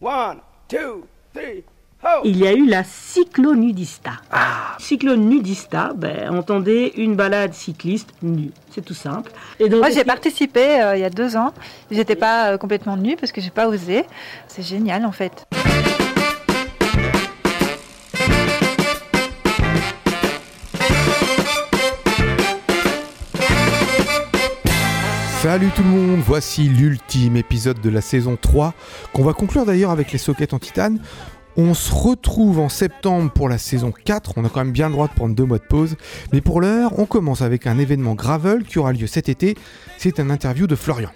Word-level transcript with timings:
One, 0.00 0.40
two, 0.68 1.06
three. 1.32 1.64
Il 2.24 2.36
y 2.36 2.46
a 2.46 2.52
eu 2.52 2.66
la 2.66 2.84
cyclonudista. 2.84 4.12
Ah. 4.30 4.76
Cyclonudista, 4.78 5.92
ben, 5.94 6.36
entendez 6.36 6.92
une 6.96 7.16
balade 7.16 7.54
cycliste 7.54 8.10
nue. 8.22 8.50
C'est 8.70 8.84
tout 8.84 8.94
simple. 8.94 9.32
Et 9.58 9.68
donc, 9.68 9.80
Moi, 9.80 9.90
j'ai 9.90 10.04
participé 10.04 10.80
euh, 10.80 10.96
il 10.96 11.00
y 11.00 11.04
a 11.04 11.10
deux 11.10 11.36
ans. 11.36 11.52
J'étais 11.90 12.14
pas 12.14 12.52
euh, 12.52 12.58
complètement 12.58 12.96
nue 12.96 13.16
parce 13.16 13.32
que 13.32 13.40
j'ai 13.40 13.50
pas 13.50 13.66
osé. 13.66 14.04
C'est 14.46 14.62
génial 14.62 15.04
en 15.06 15.12
fait. 15.12 15.46
Salut 25.56 25.70
tout 25.74 25.84
le 25.84 25.88
monde, 25.88 26.20
voici 26.20 26.64
l'ultime 26.64 27.38
épisode 27.38 27.80
de 27.80 27.88
la 27.88 28.02
saison 28.02 28.36
3 28.38 28.74
qu'on 29.14 29.24
va 29.24 29.32
conclure 29.32 29.64
d'ailleurs 29.64 29.90
avec 29.90 30.12
les 30.12 30.18
sockets 30.18 30.52
en 30.52 30.58
titane. 30.58 31.00
On 31.56 31.72
se 31.72 31.94
retrouve 31.94 32.58
en 32.58 32.68
septembre 32.68 33.32
pour 33.32 33.48
la 33.48 33.56
saison 33.56 33.90
4, 33.90 34.34
on 34.36 34.44
a 34.44 34.50
quand 34.50 34.62
même 34.62 34.72
bien 34.72 34.88
le 34.88 34.92
droit 34.92 35.08
de 35.08 35.14
prendre 35.14 35.34
deux 35.34 35.46
mois 35.46 35.56
de 35.56 35.64
pause, 35.64 35.96
mais 36.30 36.42
pour 36.42 36.60
l'heure, 36.60 36.98
on 36.98 37.06
commence 37.06 37.40
avec 37.40 37.66
un 37.66 37.78
événement 37.78 38.12
Gravel 38.12 38.64
qui 38.64 38.78
aura 38.78 38.92
lieu 38.92 39.06
cet 39.06 39.30
été, 39.30 39.54
c'est 39.96 40.20
un 40.20 40.28
interview 40.28 40.66
de 40.66 40.74
Florian. 40.74 41.08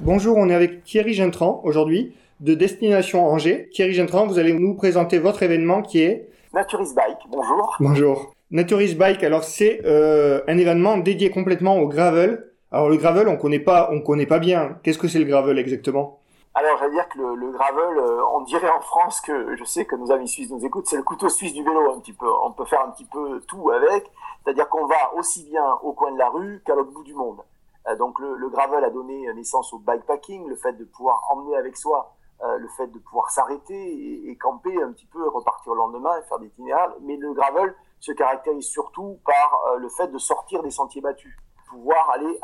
Bonjour, 0.00 0.36
on 0.36 0.48
est 0.48 0.54
avec 0.54 0.82
Thierry 0.82 1.14
Gentran 1.14 1.60
aujourd'hui 1.62 2.16
de 2.40 2.54
Destination 2.54 3.24
Angers. 3.24 3.68
Thierry 3.72 3.94
Gentran, 3.94 4.26
vous 4.26 4.40
allez 4.40 4.52
nous 4.52 4.74
présenter 4.74 5.20
votre 5.20 5.44
événement 5.44 5.80
qui 5.80 6.00
est 6.00 6.28
Naturist 6.52 6.96
Bike, 6.96 7.18
bonjour. 7.30 7.76
Bonjour. 7.78 8.34
Naturist 8.50 8.96
Bike, 8.96 9.22
alors 9.22 9.44
c'est 9.44 9.82
euh, 9.84 10.40
un 10.48 10.58
événement 10.58 10.98
dédié 10.98 11.30
complètement 11.30 11.78
au 11.78 11.86
gravel 11.86 12.50
alors 12.74 12.88
le 12.88 12.96
gravel, 12.96 13.28
on 13.28 13.36
connaît 13.36 13.60
pas, 13.60 13.88
on 13.92 14.00
connaît 14.00 14.26
pas 14.26 14.40
bien. 14.40 14.80
Qu'est-ce 14.82 14.98
que 14.98 15.06
c'est 15.06 15.20
le 15.20 15.26
gravel 15.26 15.60
exactement? 15.60 16.18
Alors, 16.54 16.76
j'allais 16.78 16.94
dire 16.94 17.08
que 17.08 17.20
le, 17.20 17.52
gravel, 17.52 17.98
euh, 17.98 18.20
on 18.34 18.40
dirait 18.40 18.68
en 18.68 18.80
France 18.80 19.20
que 19.20 19.54
je 19.54 19.62
sais 19.62 19.84
que 19.84 19.94
nos 19.94 20.10
amis 20.10 20.26
suisses 20.26 20.50
nous 20.50 20.66
écoutent, 20.66 20.88
c'est 20.88 20.96
le 20.96 21.04
couteau 21.04 21.28
suisse 21.28 21.52
du 21.52 21.62
vélo 21.62 21.92
un 21.92 22.00
petit 22.00 22.12
peu. 22.12 22.26
On 22.42 22.50
peut 22.50 22.64
faire 22.64 22.84
un 22.84 22.90
petit 22.90 23.04
peu 23.04 23.40
tout 23.46 23.70
avec, 23.70 24.10
c'est-à-dire 24.42 24.68
qu'on 24.68 24.86
va 24.86 25.14
aussi 25.14 25.44
bien 25.44 25.64
au 25.84 25.92
coin 25.92 26.10
de 26.10 26.18
la 26.18 26.28
rue 26.30 26.64
qu'à 26.66 26.74
l'autre 26.74 26.90
bout 26.90 27.04
du 27.04 27.14
monde. 27.14 27.42
Euh, 27.86 27.94
donc, 27.94 28.18
le, 28.18 28.48
gravel 28.48 28.82
a 28.82 28.90
donné 28.90 29.32
naissance 29.34 29.72
au 29.72 29.78
bikepacking, 29.78 30.48
le 30.48 30.56
fait 30.56 30.72
de 30.72 30.82
pouvoir 30.82 31.22
emmener 31.30 31.54
avec 31.54 31.76
soi, 31.76 32.12
euh, 32.42 32.58
le 32.58 32.66
fait 32.76 32.88
de 32.88 32.98
pouvoir 32.98 33.30
s'arrêter 33.30 33.72
et, 33.76 34.30
et, 34.30 34.36
camper 34.36 34.82
un 34.82 34.90
petit 34.90 35.06
peu, 35.06 35.28
repartir 35.28 35.74
le 35.74 35.78
lendemain 35.78 36.18
et 36.18 36.22
faire 36.28 36.40
des 36.40 36.48
itinéraires. 36.48 36.92
Mais 37.02 37.16
le 37.18 37.34
gravel 37.34 37.72
se 38.00 38.10
caractérise 38.10 38.66
surtout 38.66 39.20
par 39.24 39.60
le 39.78 39.88
fait 39.88 40.08
de 40.08 40.18
sortir 40.18 40.64
des 40.64 40.72
sentiers 40.72 41.00
battus 41.00 41.38
pouvoir 41.74 42.10
aller 42.10 42.40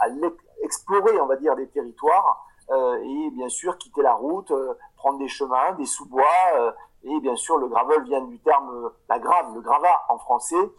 explorer, 0.62 1.20
on 1.20 1.27
va 1.27 1.36
dire, 1.36 1.56
des 1.56 1.69
territoires 1.69 2.47
euh, 2.70 3.03
et 3.03 3.31
bien 3.31 3.48
sûr 3.48 3.77
quitter 3.78 4.03
la 4.03 4.14
route, 4.14 4.50
euh, 4.53 4.75
prendre 4.97 5.19
des 5.19 5.28
chemins, 5.28 5.72
des 5.72 5.87
sous-bois. 5.87 6.25
Euh, 6.55 6.72
et 7.03 7.20
bien 7.20 7.34
sûr, 7.34 7.59
le 7.59 7.67
gravel 7.67 8.05
vient 8.05 8.20
du 8.20 8.39
terme 8.41 8.91
la 9.09 9.19
grave, 9.19 9.55
le 9.55 9.61
gravat 9.61 10.05
en 10.09 10.19
français. 10.19 10.70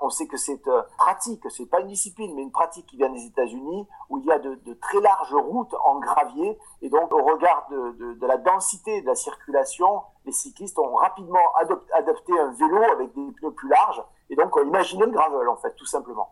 on 0.00 0.08
sait 0.08 0.28
que 0.28 0.36
c'est 0.36 0.62
pratique, 0.96 1.50
c'est 1.50 1.66
pas 1.66 1.80
une 1.80 1.88
discipline, 1.88 2.32
mais 2.36 2.42
une 2.42 2.52
pratique 2.52 2.86
qui 2.86 2.96
vient 2.96 3.10
des 3.10 3.26
États-Unis, 3.26 3.88
où 4.08 4.18
il 4.18 4.24
y 4.24 4.30
a 4.30 4.38
de, 4.38 4.74
très 4.80 5.00
larges 5.00 5.34
routes 5.34 5.74
en 5.84 5.98
gravier. 5.98 6.56
Et 6.80 6.88
donc, 6.88 7.12
au 7.12 7.24
regard 7.24 7.66
de, 7.70 8.24
la 8.24 8.36
densité 8.36 9.02
de 9.02 9.06
la 9.06 9.16
circulation, 9.16 10.02
les 10.24 10.32
cyclistes 10.32 10.78
ont 10.78 10.94
rapidement 10.94 11.52
adopté 11.94 12.38
un 12.38 12.52
vélo 12.52 12.80
avec 12.92 13.12
des 13.12 13.32
pneus 13.32 13.50
plus 13.50 13.68
larges. 13.68 14.04
Et 14.30 14.36
donc, 14.36 14.56
imaginez 14.64 15.06
le 15.06 15.10
gravel, 15.10 15.48
en 15.48 15.56
fait, 15.56 15.74
tout 15.74 15.86
simplement. 15.86 16.30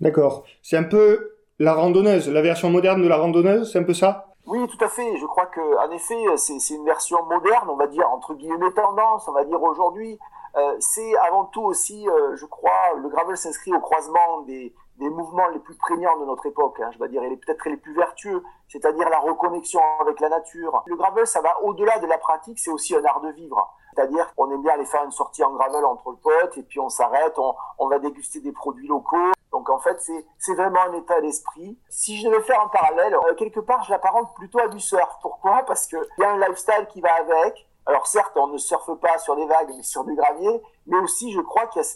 D'accord. 0.00 0.44
C'est 0.62 0.76
un 0.76 0.84
peu 0.84 1.34
la 1.58 1.74
randonneuse, 1.74 2.28
la 2.28 2.42
version 2.42 2.70
moderne 2.70 3.02
de 3.02 3.08
la 3.08 3.16
randonneuse, 3.16 3.72
c'est 3.72 3.78
un 3.78 3.84
peu 3.84 3.94
ça? 3.94 4.26
Oui, 4.46 4.66
tout 4.66 4.84
à 4.84 4.88
fait. 4.88 5.16
Je 5.16 5.26
crois 5.26 5.46
que, 5.46 5.60
en 5.60 5.90
effet, 5.90 6.36
c'est 6.36 6.74
une 6.74 6.84
version 6.84 7.22
moderne, 7.24 7.68
on 7.70 7.76
va 7.76 7.86
dire 7.86 8.08
entre 8.10 8.34
guillemets 8.34 8.72
tendance, 8.72 9.26
on 9.28 9.32
va 9.32 9.44
dire 9.44 9.62
aujourd'hui. 9.62 10.18
Euh, 10.56 10.76
c'est 10.78 11.16
avant 11.18 11.44
tout 11.46 11.62
aussi, 11.62 12.08
euh, 12.08 12.36
je 12.36 12.46
crois, 12.46 12.94
le 13.02 13.08
gravel 13.08 13.36
s'inscrit 13.36 13.74
au 13.74 13.80
croisement 13.80 14.42
des, 14.42 14.72
mouvements 14.98 15.48
les 15.48 15.58
plus 15.58 15.74
prégnants 15.74 16.18
de 16.20 16.26
notre 16.26 16.46
époque. 16.46 16.78
Hein, 16.80 16.90
je 16.92 16.98
vais 16.98 17.08
dire, 17.08 17.22
et 17.22 17.36
peut-être 17.36 17.68
les 17.68 17.76
plus 17.76 17.94
vertueux, 17.94 18.42
c'est-à-dire 18.68 19.08
la 19.08 19.18
reconnexion 19.18 19.80
avec 20.00 20.20
la 20.20 20.28
nature. 20.28 20.82
Le 20.86 20.96
gravel, 20.96 21.26
ça 21.26 21.40
va 21.40 21.60
au-delà 21.62 21.98
de 21.98 22.06
la 22.06 22.18
pratique, 22.18 22.58
c'est 22.58 22.70
aussi 22.70 22.94
un 22.94 23.04
art 23.04 23.20
de 23.20 23.30
vivre. 23.30 23.74
C'est-à-dire 23.94 24.32
qu'on 24.34 24.50
aime 24.50 24.62
bien 24.62 24.72
aller 24.72 24.84
faire 24.84 25.04
une 25.04 25.12
sortie 25.12 25.42
en 25.42 25.52
gravel 25.52 25.84
entre 25.84 26.12
potes, 26.22 26.58
et 26.58 26.62
puis 26.62 26.80
on 26.80 26.88
s'arrête, 26.88 27.38
on 27.78 27.88
va 27.88 27.98
déguster 27.98 28.40
des 28.40 28.52
produits 28.52 28.88
locaux. 28.88 29.33
Donc 29.54 29.70
en 29.70 29.78
fait, 29.78 30.04
c'est 30.36 30.54
vraiment 30.54 30.82
un 30.82 30.94
état 30.94 31.20
d'esprit. 31.20 31.78
Si 31.88 32.20
je 32.20 32.28
devais 32.28 32.42
faire 32.42 32.60
un 32.60 32.66
parallèle, 32.66 33.14
euh, 33.14 33.34
quelque 33.36 33.60
part, 33.60 33.84
je 33.84 33.92
l'apparente 33.92 34.34
plutôt 34.34 34.58
à 34.58 34.66
du 34.66 34.80
surf. 34.80 35.16
Pourquoi? 35.22 35.62
Parce 35.64 35.86
qu'il 35.86 36.00
y 36.18 36.24
a 36.24 36.30
un 36.32 36.38
lifestyle 36.38 36.88
qui 36.92 37.00
va 37.00 37.14
avec. 37.14 37.64
Alors 37.86 38.06
certes, 38.06 38.32
on 38.36 38.46
ne 38.46 38.56
surfe 38.56 38.90
pas 39.00 39.18
sur 39.18 39.36
des 39.36 39.44
vagues, 39.44 39.72
mais 39.76 39.82
sur 39.82 40.04
du 40.04 40.14
gravier, 40.14 40.62
mais 40.86 40.96
aussi 40.98 41.32
je 41.32 41.40
crois 41.40 41.66
qu'il 41.66 41.82
y 41.82 41.84
a 41.84 41.88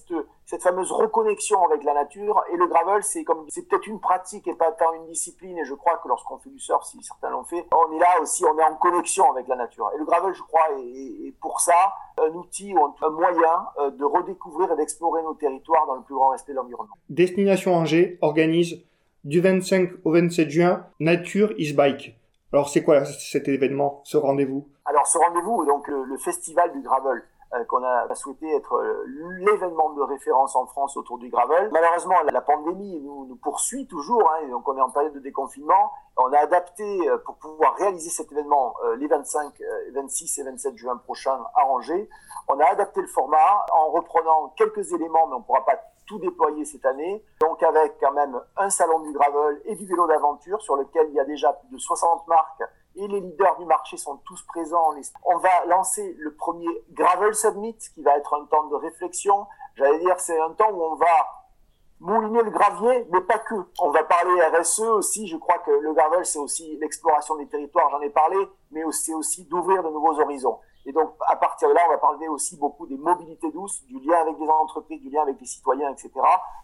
cette, 0.45 0.63
fameuse 0.63 0.93
reconnexion 0.93 1.65
avec 1.65 1.83
la 1.83 1.95
nature. 1.95 2.43
Et 2.53 2.57
le 2.57 2.67
gravel, 2.67 3.03
c'est 3.03 3.25
comme 3.25 3.47
c'est 3.49 3.67
peut-être 3.67 3.87
une 3.87 4.01
pratique 4.01 4.47
et 4.49 4.55
pas 4.55 4.71
tant 4.73 4.93
une 4.93 5.07
discipline. 5.07 5.57
Et 5.57 5.65
je 5.65 5.75
crois 5.75 5.99
que 6.03 6.09
lorsqu'on 6.09 6.39
fait 6.39 6.51
du 6.51 6.59
surf, 6.59 6.85
si 6.85 7.03
certains 7.03 7.31
l'ont 7.31 7.45
fait, 7.45 7.67
on 7.73 7.97
est 7.97 7.99
là 7.99 8.21
aussi, 8.21 8.45
on 8.45 8.59
est 8.59 8.65
en 8.65 8.75
connexion 8.77 9.31
avec 9.33 9.49
la 9.49 9.57
nature. 9.57 9.91
Et 9.95 9.99
le 9.99 10.05
gravel, 10.05 10.35
je 10.35 10.43
crois, 10.43 10.67
est, 10.79 11.33
pour 11.41 11.61
ça 11.61 11.95
un 12.21 12.35
outil 12.35 12.75
ou 12.75 12.85
un 12.85 13.11
moyen 13.11 13.67
euh, 13.79 13.91
de 13.91 14.05
redécouvrir 14.05 14.73
et 14.73 14.77
d'explorer 14.77 15.23
nos 15.23 15.35
territoires 15.35 15.87
dans 15.87 15.95
le 15.95 16.03
plus 16.03 16.15
grand 16.15 16.31
respect 16.31 16.53
de 16.53 16.57
l'environnement. 16.57 16.95
Destination 17.09 17.75
Angers 17.75 18.19
organise 18.21 18.83
du 19.25 19.41
25 19.41 19.91
au 20.05 20.13
27 20.13 20.51
juin 20.51 20.87
Nature 21.01 21.53
is 21.59 21.73
Bike. 21.73 22.19
Alors 22.53 22.69
c'est 22.69 22.83
quoi 22.83 23.05
cet 23.05 23.47
événement, 23.49 24.01
ce 24.05 24.17
rendez-vous? 24.17 24.67
Alors 24.89 25.07
ce 25.07 25.19
rendez-vous, 25.19 25.67
donc 25.67 25.87
le, 25.87 26.17
festival 26.17 26.73
du 26.73 26.81
gravel 26.81 27.23
euh, 27.53 27.63
qu'on 27.65 27.85
a 27.85 28.15
souhaité 28.15 28.51
être 28.57 28.73
euh, 28.73 29.05
l'événement 29.41 29.91
de 29.91 30.01
référence 30.01 30.57
en 30.57 30.65
France 30.65 30.97
autour 30.97 31.19
du 31.19 31.29
gravel. 31.29 31.69
Malheureusement, 31.73 32.15
la, 32.33 32.41
pandémie 32.41 32.99
nous, 33.03 33.37
poursuit 33.43 33.87
toujours, 33.87 34.31
hein, 34.33 34.49
donc 34.49 34.67
on 34.67 34.79
est 34.79 34.81
en 34.81 34.89
période 34.89 35.13
de 35.13 35.19
déconfinement. 35.19 35.93
On 36.17 36.33
a 36.33 36.39
adapté 36.39 37.07
euh, 37.07 37.19
pour 37.19 37.37
pouvoir 37.37 37.75
réaliser 37.77 38.09
cet 38.09 38.33
événement 38.33 38.75
les 38.97 39.07
25, 39.07 39.53
26 39.93 40.39
et 40.39 40.43
27 40.45 40.77
juin 40.79 40.97
prochains 40.97 41.39
à 41.55 41.67
Angers. 41.67 42.09
On 42.49 42.59
a 42.59 42.65
adapté 42.65 43.03
le 43.03 43.09
format 43.09 43.67
en 43.75 43.91
reprenant 43.91 44.55
quelques 44.57 44.91
éléments, 44.95 45.27
mais 45.27 45.35
on 45.35 45.41
ne 45.41 45.45
pourra 45.45 45.67
pas 45.67 45.79
tout 46.07 46.19
déployer 46.19 46.65
cette 46.65 46.87
année. 46.87 47.23
Donc 47.41 47.63
avec 47.63 47.99
quand 48.01 48.13
même 48.13 48.41
un 48.57 48.71
salon 48.71 49.01
du 49.01 49.13
gravel 49.13 49.61
et 49.67 49.77
du 49.77 49.85
vélo 49.85 50.07
d'aventure 50.07 50.63
sur 50.63 50.77
lequel 50.77 51.09
il 51.11 51.15
y 51.15 51.21
a 51.21 51.25
déjà 51.27 51.53
plus 51.53 51.69
de 51.77 51.79
60 51.79 52.27
marques 52.27 52.63
et 52.97 53.07
les 53.07 53.21
leaders 53.21 53.57
du 53.59 53.65
marché 53.65 53.97
sont 53.97 54.17
tous 54.25 54.43
présents. 54.43 54.91
On 55.25 55.39
va 55.39 55.65
lancer 55.67 56.15
le 56.19 56.35
premier 56.35 56.69
Gravel 56.91 57.35
Summit 57.35 57.77
qui 57.95 58.03
va 58.03 58.17
être 58.17 58.35
un 58.35 58.45
temps 58.47 58.67
de 58.69 58.75
réflexion. 58.75 59.47
J'allais 59.77 60.01
dire 60.01 60.19
c'est 60.19 60.41
un 60.41 60.51
temps 60.51 60.71
où 60.71 60.83
on 60.83 60.95
va 60.97 61.07
mouliner 62.01 62.43
le 62.43 62.51
gravier, 62.51 63.07
mais 63.11 63.21
pas 63.21 63.39
que. 63.39 63.55
On 63.81 63.91
va 63.91 64.05
parler 64.05 64.41
RSE 64.57 64.81
aussi. 64.81 65.27
Je 65.27 65.37
crois 65.37 65.59
que 65.59 65.71
le 65.71 65.93
gravel, 65.93 66.25
c'est 66.25 66.39
aussi 66.39 66.77
l'exploration 66.79 67.37
des 67.37 67.49
territoires, 67.49 67.91
j'en 67.91 68.01
ai 68.01 68.11
parlé, 68.11 68.37
mais 68.71 68.83
c'est 68.93 69.15
aussi 69.15 69.45
d'ouvrir 69.45 69.83
de 69.83 69.91
nouveaux 69.91 70.21
horizons. 70.21 70.59
Et 70.89 70.93
donc, 70.93 71.11
à 71.27 71.37
partir 71.37 71.69
de 71.69 71.75
là, 71.75 71.83
on 71.87 71.91
va 71.91 71.99
parler 71.99 72.29
aussi 72.29 72.57
beaucoup 72.57 72.87
des 72.87 72.97
mobilités 72.97 73.51
douces, 73.51 73.85
du 73.85 74.01
lien 74.01 74.23
avec 74.23 74.39
des 74.39 74.49
entreprises, 74.49 75.03
du 75.03 75.11
lien 75.11 75.21
avec 75.21 75.39
les 75.39 75.47
citoyens, 75.47 75.91
etc. 75.91 76.11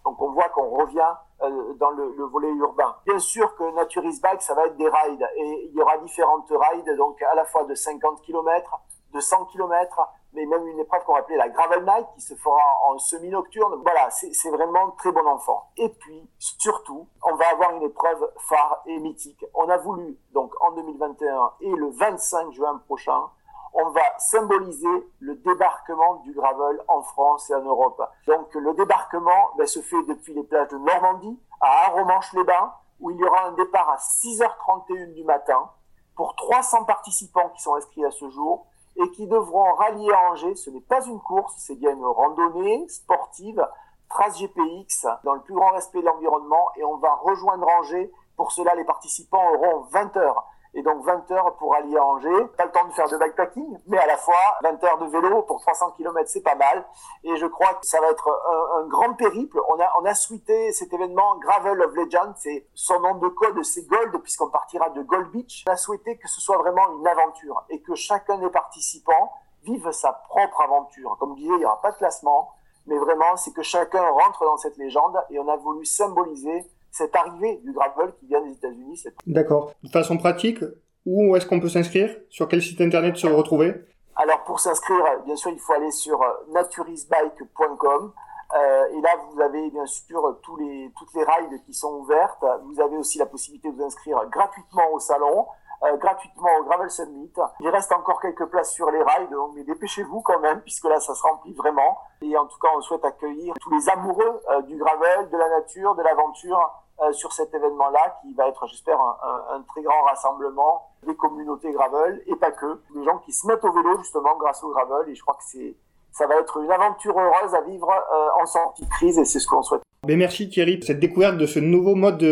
Donc, 0.03 0.21
on 0.23 0.31
voit 0.31 0.49
qu'on 0.49 0.71
revient 0.71 1.13
euh, 1.43 1.75
dans 1.75 1.91
le, 1.91 2.11
le, 2.17 2.25
volet 2.25 2.51
urbain. 2.53 2.97
Bien 3.05 3.19
sûr 3.19 3.55
que 3.55 3.65
Naturis 3.75 4.21
Bike, 4.23 4.41
ça 4.41 4.55
va 4.55 4.65
être 4.65 4.79
des 4.79 4.89
rides. 4.89 5.29
Et 5.37 5.69
il 5.69 5.77
y 5.77 5.83
aura 5.83 5.99
différentes 5.99 6.51
rides, 6.51 6.97
donc 6.97 7.21
à 7.21 7.35
la 7.35 7.45
fois 7.45 7.65
de 7.65 7.75
50 7.75 8.23
km, 8.23 8.81
de 9.13 9.21
100 9.21 9.45
km, 9.45 10.09
mais 10.33 10.47
même 10.47 10.67
une 10.69 10.79
épreuve 10.81 11.05
qu'on 11.05 11.13
va 11.13 11.19
appeler 11.19 11.37
la 11.37 11.51
Gravel 11.51 11.85
Night, 11.85 12.07
qui 12.15 12.23
se 12.23 12.35
fera 12.35 12.79
en 12.87 12.97
semi-nocturne. 12.97 13.83
Voilà, 13.83 14.09
c'est 14.11 14.51
vraiment 14.51 14.93
très 14.93 15.13
bon 15.13 15.27
enfant. 15.27 15.69
Et 15.77 15.91
puis, 15.91 16.31
surtout, 16.39 17.07
on 17.23 17.35
va 17.35 17.49
avoir 17.51 17.73
une 17.73 17.83
épreuve 17.83 18.33
phare 18.39 18.81
et 18.87 18.99
mythique. 19.01 19.45
On 19.53 19.69
a 19.69 19.77
voulu, 19.77 20.19
donc 20.33 20.55
en 20.63 20.73
2021 20.73 21.53
et 21.61 21.71
le 21.71 21.91
25 21.91 22.53
juin 22.53 22.81
prochain, 22.87 23.29
on 23.75 23.91
va 23.91 24.03
symboliser 24.19 25.09
le 25.19 25.35
débarquement 25.35 26.17
du 26.17 26.33
gravel 26.33 26.81
en 26.87 27.03
France 27.03 27.51
et 27.51 27.55
en 27.55 27.63
Europe. 27.63 28.01
Donc 28.27 28.55
le 28.55 28.73
débarquement 28.75 29.51
ben, 29.59 29.67
se 29.67 29.81
fait 29.81 30.03
depuis 30.05 30.33
les 30.33 30.45
plages 30.45 30.69
de 30.69 30.79
Normandie 30.79 31.39
à 31.61 31.89
Aromanche-les-Bains, 31.89 32.73
où 33.01 33.11
il 33.11 33.17
y 33.17 33.25
aura 33.25 33.49
un 33.49 33.53
départ 33.53 33.91
à 33.91 33.97
6h31 33.97 35.15
du 35.15 35.25
matin 35.25 35.71
pour 36.15 36.37
300 36.37 36.85
participants 36.85 37.49
qui 37.51 37.63
sont 37.63 37.75
inscrits 37.75 38.05
à 38.05 38.13
ce 38.13 38.29
jour 38.31 38.67
et 38.97 39.11
qui 39.11 39.27
devront 39.27 39.75
rallier 39.75 40.13
à 40.13 40.31
Angers. 40.31 40.55
Ce 40.55 40.71
n'est 40.71 40.81
pas 40.81 41.05
une 41.05 41.21
course, 41.21 41.55
c'est 41.59 41.75
bien 41.75 41.91
une 41.91 42.05
randonnée 42.05 42.87
sportive, 42.89 43.67
trace 44.09 44.39
GPX, 44.39 45.09
dans 45.25 45.35
le 45.35 45.41
plus 45.41 45.55
grand 45.55 45.71
respect 45.71 46.01
de 46.01 46.07
l'environnement, 46.07 46.69
et 46.77 46.85
on 46.85 46.99
va 46.99 47.13
rejoindre 47.17 47.67
Angers. 47.81 48.13
Pour 48.37 48.53
cela, 48.53 48.77
les 48.77 48.85
participants 48.85 49.53
auront 49.55 49.81
20 49.91 50.17
heures 50.17 50.47
et 50.75 50.83
donc 50.83 51.05
20 51.05 51.31
heures 51.31 51.57
pour 51.57 51.75
aller 51.75 51.97
à 51.97 52.05
Angers. 52.05 52.47
Pas 52.57 52.67
le 52.67 52.73
temps 52.73 52.87
de 52.87 52.93
faire 52.93 53.09
de 53.09 53.17
bikepacking, 53.17 53.79
mais 53.87 53.99
à 53.99 54.07
la 54.07 54.17
fois 54.17 54.35
20 54.63 54.85
heures 54.85 54.99
de 54.99 55.07
vélo 55.07 55.43
pour 55.43 55.61
300 55.61 55.93
km, 55.93 56.29
c'est 56.29 56.43
pas 56.43 56.57
mal. 56.57 56.85
Et 57.23 57.37
je 57.37 57.47
crois 57.47 57.75
que 57.75 57.87
ça 57.87 58.01
va 58.01 58.11
être 58.11 58.29
un, 58.77 58.87
grand 58.89 59.15
périple. 59.15 59.61
On 59.69 59.81
a, 59.81 59.89
on 60.01 60.05
a 60.05 60.15
suité 60.15 60.73
cet 60.73 60.93
événement 60.93 61.37
Gravel 61.39 61.81
of 61.81 61.95
Legend, 61.95 62.35
c'est 62.37 62.67
son 62.75 63.01
nom 63.01 63.15
de 63.17 63.29
code, 63.29 63.63
c'est 63.65 63.87
Gold, 63.87 64.21
puisqu'on 64.23 64.51
partira 64.51 64.91
de 64.91 65.03
Gold 65.03 65.31
Beach. 65.31 65.65
On 65.69 65.73
a 65.73 65.77
souhaité 65.77 66.19
que 66.19 66.29
ce 66.29 66.41
soit 66.41 66.59
vraiment 66.59 66.99
une 66.99 67.07
aventure 67.07 67.65
et 67.71 67.81
que 67.81 67.95
chacun 67.95 68.39
des 68.39 68.51
participants 68.51 69.33
vive 69.65 69.91
sa 69.93 70.13
propre 70.13 70.61
aventure. 70.61 71.17
Comme 71.19 71.35
je 71.37 71.43
disais, 71.43 71.55
il 71.55 71.59
n'y 71.59 71.65
aura 71.65 71.81
pas 71.81 71.93
de 71.93 71.97
classement, 71.97 72.51
mais 72.87 72.99
vraiment, 72.99 73.37
c'est 73.37 73.53
que 73.53 73.63
chacun 73.63 74.07
rentre 74.11 74.45
dans 74.45 74.57
cette 74.57 74.77
légende 74.77 75.17
et 75.31 75.39
on 75.39 75.49
a 75.49 75.57
voulu 75.57 75.85
symboliser 75.85 76.67
cette 76.95 77.17
arrivée 77.17 77.57
du 77.65 77.73
gravel 77.73 78.13
qui 78.21 78.27
vient 78.27 78.41
des 78.41 78.53
États-Unis. 78.53 79.05
D'accord. 79.27 79.73
De 79.83 79.89
façon 79.89 80.17
pratique, 80.17 80.63
où 81.05 81.35
est-ce 81.35 81.45
qu'on 81.45 81.59
peut 81.59 81.69
s'inscrire? 81.69 82.15
Sur 82.31 82.47
quel 82.47 82.63
site 82.63 82.81
internet 82.81 83.17
se 83.17 83.27
retrouver? 83.27 83.75
Alors 84.15 84.45
pour 84.45 84.61
s'inscrire, 84.61 85.03
bien 85.25 85.35
sûr, 85.35 85.51
il 85.51 85.59
faut 85.59 85.73
aller 85.73 85.91
sur 85.91 86.23
euh, 86.23 86.29
naturisbike.com. 86.53 88.13
Euh, 88.57 88.87
et 88.93 89.01
là, 89.01 89.11
vous 89.29 89.41
avez 89.41 89.71
bien 89.71 89.87
sûr 89.87 90.39
tous 90.43 90.57
les, 90.57 90.93
toutes 90.97 91.13
les 91.15 91.25
rides 91.25 91.65
qui 91.67 91.75
sont 91.75 91.95
ouvertes. 91.95 92.45
Vous 92.67 92.81
avez 92.81 92.97
aussi 92.97 93.19
la 93.19 93.27
possibilité 93.27 93.73
de 93.73 93.75
vous 93.75 93.83
inscrire 93.83 94.25
gratuitement 94.31 94.93
au 94.93 95.01
salon. 95.01 95.47
Euh, 95.85 95.97
gratuitement 95.99 96.49
au 96.61 96.65
Gravel 96.65 96.89
Summit. 96.89 97.31
Il 97.61 97.69
reste 97.69 97.93
encore 97.93 98.21
quelques 98.21 98.47
places 98.47 98.73
sur 98.73 98.91
les 98.91 99.01
donc 99.31 99.53
mais 99.55 99.65
dépêchez-vous 99.65 100.23
quand 100.23 100.39
même, 100.39 100.63
puisque 100.63 100.85
là 100.85 100.99
ça 100.99 101.15
se 101.15 101.23
remplit 101.23 101.53
vraiment. 101.53 101.99
Et 102.23 102.35
en 102.39 102.47
tout 102.47 102.59
cas, 102.59 102.69
on 102.75 102.81
souhaite 102.81 103.05
accueillir 103.05 103.53
tous 103.61 103.71
les 103.71 103.89
amoureux 103.91 104.41
euh, 104.51 104.63
du 104.63 104.79
gravel, 104.79 105.29
de 105.31 105.37
la 105.37 105.49
nature, 105.51 105.95
de 105.95 106.03
l'aventure 106.03 106.59
euh, 106.59 106.84
sur 107.13 107.33
cet 107.33 107.53
événement-là, 107.55 108.21
qui 108.23 108.33
va 108.35 108.49
être, 108.49 108.67
j'espère, 108.67 108.99
un, 109.01 109.57
un, 109.57 109.63
très 109.63 109.83
grand 109.83 110.03
rassemblement 110.05 110.91
des 111.07 111.15
communautés 111.17 111.73
gravel 111.73 112.23
et 112.27 112.37
pas 112.37 112.51
que, 112.53 112.81
des 112.95 113.05
gens 113.05 113.19
qui 113.19 113.33
se 113.33 113.47
mettent 113.47 113.65
au 113.65 113.73
vélo 113.73 113.99
justement 113.99 114.37
grâce 114.39 114.63
au 114.63 114.71
gravel. 114.71 115.09
Et 115.09 115.15
je 115.15 115.23
crois 115.23 115.35
que 115.35 115.45
c'est 115.45 115.77
ça 116.15 116.29
va 116.29 116.37
être 116.37 116.57
une 116.59 116.71
aventure 116.71 117.19
heureuse 117.19 117.55
à 117.55 117.61
vivre 117.63 117.93
en 118.41 118.47
sortie 118.47 118.85
de 118.85 118.91
crise 118.91 119.19
et 119.19 119.25
c'est 119.25 119.41
ce 119.41 119.49
qu'on 119.49 119.63
souhaite. 119.63 119.83
Mais 120.07 120.17
merci 120.17 120.49
Thierry 120.49 120.77
pour 120.77 120.87
cette 120.87 121.01
découverte 121.01 121.37
de 121.39 121.47
ce 121.47 121.59
nouveau 121.59 121.97
mode 121.97 122.25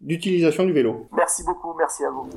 d'utilisation 0.00 0.64
du 0.64 0.72
vélo. 0.72 1.06
Merci 1.12 1.44
beaucoup, 1.44 1.74
merci 1.74 2.04
à 2.04 2.10
vous. 2.10 2.28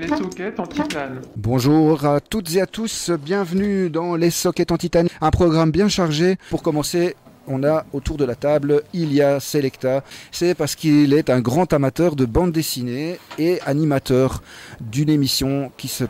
Les 0.00 0.10
en 0.56 0.66
titane. 0.66 1.20
Bonjour 1.36 2.06
à 2.06 2.20
toutes 2.20 2.54
et 2.54 2.62
à 2.62 2.66
tous, 2.66 3.10
bienvenue 3.10 3.90
dans 3.90 4.16
Les 4.16 4.30
sockets 4.30 4.72
en 4.72 4.78
titane, 4.78 5.08
un 5.20 5.30
programme 5.30 5.70
bien 5.70 5.90
chargé. 5.90 6.36
Pour 6.48 6.62
commencer, 6.62 7.16
on 7.46 7.62
a 7.64 7.84
autour 7.92 8.16
de 8.16 8.24
la 8.24 8.34
table 8.34 8.82
Ilya 8.94 9.40
Selecta. 9.40 10.02
C'est 10.32 10.54
parce 10.54 10.74
qu'il 10.74 11.12
est 11.12 11.28
un 11.28 11.40
grand 11.40 11.70
amateur 11.74 12.16
de 12.16 12.24
bande 12.24 12.50
dessinée 12.50 13.18
et 13.38 13.60
animateur 13.66 14.42
d'une 14.80 15.10
émission 15.10 15.70
qui 15.76 15.88
se, 15.88 16.04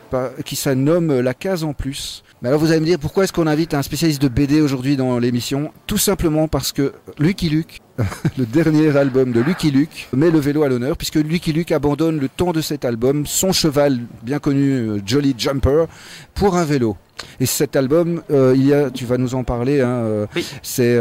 qui 0.45 0.55
se 0.55 0.69
nomme 0.69 1.19
La 1.19 1.33
Case 1.33 1.65
en 1.65 1.73
Plus. 1.73 2.23
Mais 2.41 2.47
alors 2.47 2.61
vous 2.61 2.71
allez 2.71 2.79
me 2.79 2.85
dire 2.85 2.97
pourquoi 2.97 3.25
est-ce 3.25 3.33
qu'on 3.33 3.45
invite 3.45 3.73
un 3.73 3.81
spécialiste 3.81 4.21
de 4.21 4.29
BD 4.29 4.61
aujourd'hui 4.61 4.95
dans 4.95 5.19
l'émission? 5.19 5.73
Tout 5.85 5.97
simplement 5.97 6.47
parce 6.47 6.71
que 6.71 6.93
Lucky 7.19 7.49
Luke, 7.49 7.80
le 8.37 8.45
dernier 8.45 8.95
album 8.97 9.31
de 9.31 9.41
Lucky 9.41 9.71
Luke, 9.71 10.07
met 10.13 10.31
le 10.31 10.39
vélo 10.39 10.63
à 10.63 10.69
l'honneur 10.69 10.97
puisque 10.97 11.15
Lucky 11.15 11.53
Luke 11.53 11.71
abandonne 11.71 12.19
le 12.19 12.29
temps 12.29 12.51
de 12.51 12.61
cet 12.61 12.85
album, 12.85 13.25
son 13.25 13.51
cheval 13.51 13.99
bien 14.23 14.39
connu 14.39 14.71
euh, 14.71 14.99
Jolly 15.05 15.35
Jumper, 15.37 15.85
pour 16.33 16.55
un 16.55 16.65
vélo. 16.65 16.97
Et 17.39 17.45
cet 17.45 17.75
album, 17.75 18.23
euh, 18.31 18.53
il 18.55 18.65
y 18.65 18.73
a, 18.73 18.89
tu 18.89 19.05
vas 19.05 19.17
nous 19.17 19.35
en 19.35 19.43
parler. 19.43 19.81
Hein, 19.81 19.89
euh, 19.89 20.25
c'est 20.63 20.99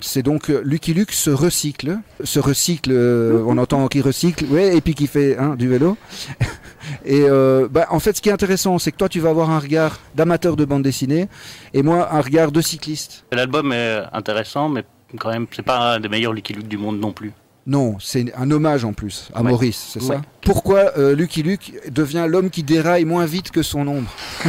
c'est 0.00 0.22
donc 0.22 0.48
Lucky 0.48 0.94
Luke 0.94 1.12
se 1.12 1.30
recycle, 1.30 1.98
se 2.22 2.38
recycle. 2.38 2.92
on 2.92 3.58
entend 3.58 3.88
qu'il 3.88 4.02
recycle, 4.02 4.44
ouais, 4.46 4.76
et 4.76 4.80
puis 4.80 4.94
qui 4.94 5.06
fait 5.06 5.36
hein, 5.36 5.56
du 5.56 5.68
vélo. 5.68 5.96
Et 7.04 7.22
euh, 7.22 7.68
bah, 7.70 7.86
en 7.90 8.00
fait, 8.00 8.16
ce 8.16 8.22
qui 8.22 8.28
est 8.28 8.32
intéressant, 8.32 8.78
c'est 8.78 8.92
que 8.92 8.96
toi, 8.96 9.08
tu 9.08 9.20
vas 9.20 9.30
avoir 9.30 9.50
un 9.50 9.58
regard 9.58 10.00
d'amateur 10.14 10.56
de 10.56 10.64
bande 10.64 10.82
dessinée, 10.82 11.28
et 11.74 11.82
moi, 11.82 12.14
un 12.14 12.20
regard 12.20 12.52
de 12.52 12.60
cycliste. 12.60 13.24
L'album 13.32 13.72
est 13.72 14.02
intéressant, 14.12 14.68
mais 14.68 14.84
quand 15.16 15.30
même, 15.30 15.46
c'est 15.50 15.62
pas 15.62 15.94
un 15.94 16.00
des 16.00 16.08
meilleurs 16.08 16.32
Lucky 16.32 16.52
Luke 16.52 16.68
du 16.68 16.76
monde 16.78 17.00
non 17.00 17.12
plus. 17.12 17.32
Non, 17.66 17.96
c'est 18.00 18.32
un 18.34 18.50
hommage 18.50 18.84
en 18.84 18.94
plus 18.94 19.30
à 19.34 19.42
Maurice, 19.42 19.90
c'est 19.92 20.02
ça? 20.02 20.22
Pourquoi 20.48 20.92
euh, 20.96 21.14
Lucky 21.14 21.42
Luke 21.42 21.74
devient 21.90 22.24
l'homme 22.26 22.48
qui 22.48 22.62
déraille 22.62 23.04
moins 23.04 23.26
vite 23.26 23.50
que 23.50 23.62
son 23.62 23.86
ombre 23.86 24.10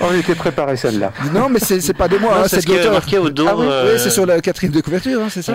On 0.00 0.12
était 0.12 0.34
préparé 0.34 0.76
celle-là. 0.76 1.12
Non, 1.32 1.48
mais 1.48 1.60
c'est 1.60 1.94
pas 1.96 2.08
de 2.08 2.18
moi, 2.18 2.40
hein, 2.40 2.48
c'est 2.48 2.66
de 2.66 2.90
marqué 2.90 3.18
au 3.18 3.30
dos. 3.30 3.46
Ah 3.48 3.54
oui, 3.56 3.66
euh, 3.66 3.96
c'est 3.96 4.10
sur 4.10 4.26
la 4.26 4.40
quatrième 4.40 4.74
de 4.74 4.80
couverture, 4.80 5.22
hein, 5.22 5.28
c'est 5.30 5.42
ça. 5.42 5.54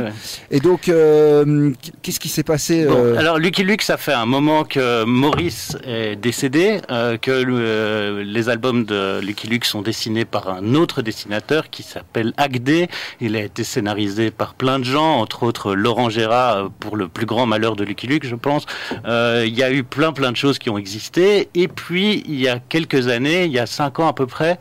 Et 0.50 0.62
donc, 0.62 0.88
euh, 0.88 1.72
qu'est-ce 2.02 2.20
qui 2.20 2.30
s'est 2.30 2.44
passé 2.44 2.86
bon, 2.86 3.18
Alors, 3.18 3.38
Lucky 3.38 3.64
Luke, 3.64 3.82
ça 3.82 3.98
fait 3.98 4.14
un 4.14 4.26
moment 4.26 4.64
que 4.64 5.04
Maurice 5.04 5.78
est 5.86 6.16
décédé, 6.16 6.80
que 7.22 8.24
les 8.24 8.50
albums 8.50 8.86
de 8.86 9.20
Lucky 9.20 9.48
Luke 9.48 9.66
sont 9.66 9.82
dessinés 9.82 10.26
par 10.26 10.50
un 10.50 10.74
autre 10.74 11.02
dessinateur 11.02 11.70
qui 11.70 11.84
s'appelle 11.84 12.34
Agdé. 12.38 12.88
Il 13.22 13.36
a 13.36 13.42
été 13.44 13.64
scénarisé 13.64 14.32
par 14.32 14.54
plein 14.56 14.80
de 14.80 14.86
gens, 14.86 15.18
entre 15.18 15.44
autres 15.44 15.76
Laurent 15.76 16.10
Gérard 16.10 16.30
euh, 16.58 16.70
pour 16.80 16.96
le 16.96 17.08
plus 17.08 17.26
grand 17.26 17.46
malheur 17.46 17.76
de 17.76 17.84
Lucky 17.84 18.08
Luke, 18.08 18.26
je 18.30 18.36
pense. 18.36 18.66
Euh, 19.06 19.44
il 19.46 19.58
y 19.58 19.64
a 19.64 19.72
eu 19.72 19.84
plein 19.84 20.14
plein 20.14 20.32
de 20.32 20.38
choses 20.38 20.60
qui 20.60 20.70
ont 20.70 20.78
existé. 20.78 21.50
Et 21.56 21.68
puis, 21.68 22.24
il 22.26 22.40
y 22.40 22.48
a 22.48 22.60
quelques 22.60 23.08
années, 23.08 23.46
il 23.46 23.52
y 23.52 23.60
a 23.60 23.66
cinq 23.66 24.00
ans 24.00 24.08
à 24.08 24.14
peu 24.14 24.28
près, 24.28 24.60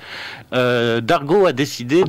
euh, 0.52 1.00
Dargo 1.00 1.46
a 1.46 1.52
décidé 1.52 2.02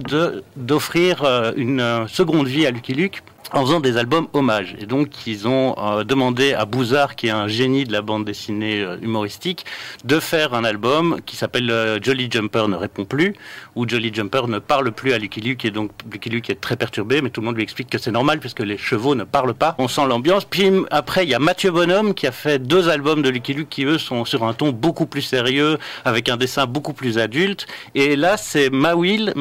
d'offrir 0.56 1.23
une 1.56 2.06
seconde 2.07 2.47
vie 2.47 2.65
à 2.65 2.71
Lucky 2.71 2.94
Luke 2.94 3.21
en 3.51 3.66
faisant 3.66 3.80
des 3.80 3.98
albums 3.98 4.28
hommages. 4.34 4.75
Et 4.80 4.86
donc, 4.86 5.28
ils 5.28 5.48
ont 5.48 5.75
euh, 5.78 6.04
demandé 6.04 6.54
à 6.54 6.66
Bouzard, 6.66 7.16
qui 7.16 7.28
est 7.28 7.31
un 7.31 7.48
génie 7.48 7.84
de 7.84 7.92
la 7.92 8.01
bande 8.01 8.25
dessinée 8.25 8.81
euh, 8.81 8.98
humoristique, 9.01 9.66
de 10.04 10.19
faire 10.19 10.54
un 10.54 10.63
album 10.63 11.19
qui 11.25 11.36
s'appelle 11.36 11.69
euh, 11.72 12.00
Jolly 12.01 12.30
Jumper 12.30 12.68
ne 12.68 12.75
répond 12.75 13.06
plus, 13.06 13.34
où 13.75 13.88
Jolly 13.88 14.13
Jumper 14.13 14.48
ne 14.48 14.60
parle 14.60 14.92
plus 14.92 15.13
à 15.13 15.18
Lucky 15.18 15.42
Luke, 15.42 15.66
et 15.66 15.72
donc 15.72 15.92
Lucky 16.12 16.30
Luke 16.30 16.50
est 16.50 16.62
très 16.62 16.75
perturbé, 16.75 17.22
mais 17.22 17.30
tout 17.30 17.42
le 17.42 17.46
monde 17.46 17.56
lui 17.56 17.63
explique 17.63 17.90
que 17.90 17.98
c'est 17.98 18.12
normal, 18.12 18.40
puisque 18.40 18.60
les 18.60 18.78
chevaux 18.78 19.16
ne 19.16 19.24
parlent 19.24 19.54
pas. 19.54 19.75
On 19.80 19.88
sent 19.88 20.06
l'ambiance. 20.07 20.45
Puis 20.45 20.72
après, 20.92 21.24
il 21.24 21.30
y 21.30 21.36
a 21.36 21.40
Mathieu 21.40 21.72
Bonhomme, 21.72 22.13
qui 22.13 22.28
a 22.28 22.31
fait 22.31 22.60
deux 22.60 22.90
albums 22.90 23.22
de 23.22 23.30
Lucky 23.30 23.54
Luke, 23.54 23.69
qui 23.69 23.86
eux 23.86 23.98
sont 23.98 24.25
sur 24.25 24.44
un 24.44 24.54
ton 24.54 24.69
beaucoup 24.69 25.06
plus 25.06 25.22
sérieux, 25.22 25.78
avec 26.06 26.30
un 26.30 26.38
dessin 26.38 26.66
beaucoup 26.66 26.94
plus 26.94 27.18
adulte. 27.18 27.66
Et 27.95 28.16
là, 28.16 28.38
c'est 28.38 28.69
Mawil, 28.69 29.34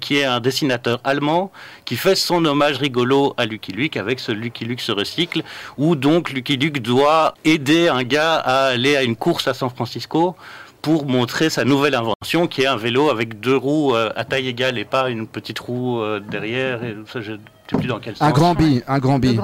qui 0.00 0.16
est 0.16 0.24
un 0.24 0.40
dessinateur 0.40 1.00
allemand, 1.04 1.52
qui 1.84 1.96
fait 1.96 2.14
son 2.14 2.44
hommage 2.44 2.78
rigolo 2.78 3.34
à 3.36 3.41
Lucky 3.46 3.72
Luke 3.72 3.96
avec 3.96 4.20
ce 4.20 4.32
Lucky 4.32 4.64
Luke 4.64 4.80
se 4.80 4.92
recycle, 4.92 5.42
où 5.78 5.96
donc 5.96 6.30
Lucky 6.30 6.56
Luke 6.56 6.80
doit 6.80 7.34
aider 7.44 7.88
un 7.88 8.02
gars 8.02 8.36
à 8.36 8.66
aller 8.66 8.96
à 8.96 9.02
une 9.02 9.16
course 9.16 9.48
à 9.48 9.54
San 9.54 9.70
Francisco 9.70 10.36
pour 10.82 11.06
montrer 11.06 11.48
sa 11.48 11.64
nouvelle 11.64 11.94
invention 11.94 12.46
qui 12.48 12.62
est 12.62 12.66
un 12.66 12.76
vélo 12.76 13.08
avec 13.08 13.40
deux 13.40 13.56
roues 13.56 13.94
euh, 13.94 14.10
à 14.16 14.24
taille 14.24 14.48
égale 14.48 14.78
et 14.78 14.84
pas 14.84 15.08
une 15.08 15.26
petite 15.26 15.60
roue 15.60 16.00
euh, 16.00 16.20
derrière. 16.20 16.82
Et 16.82 16.96
ça, 17.10 17.20
je 17.20 17.32
plus 17.78 17.88
dans 17.88 18.00
quel 18.00 18.16
sens. 18.16 18.26
Un 18.26 18.32
grand 18.32 18.54
bi, 18.54 18.82
un 18.86 18.98
grand 18.98 19.18
bi. 19.18 19.38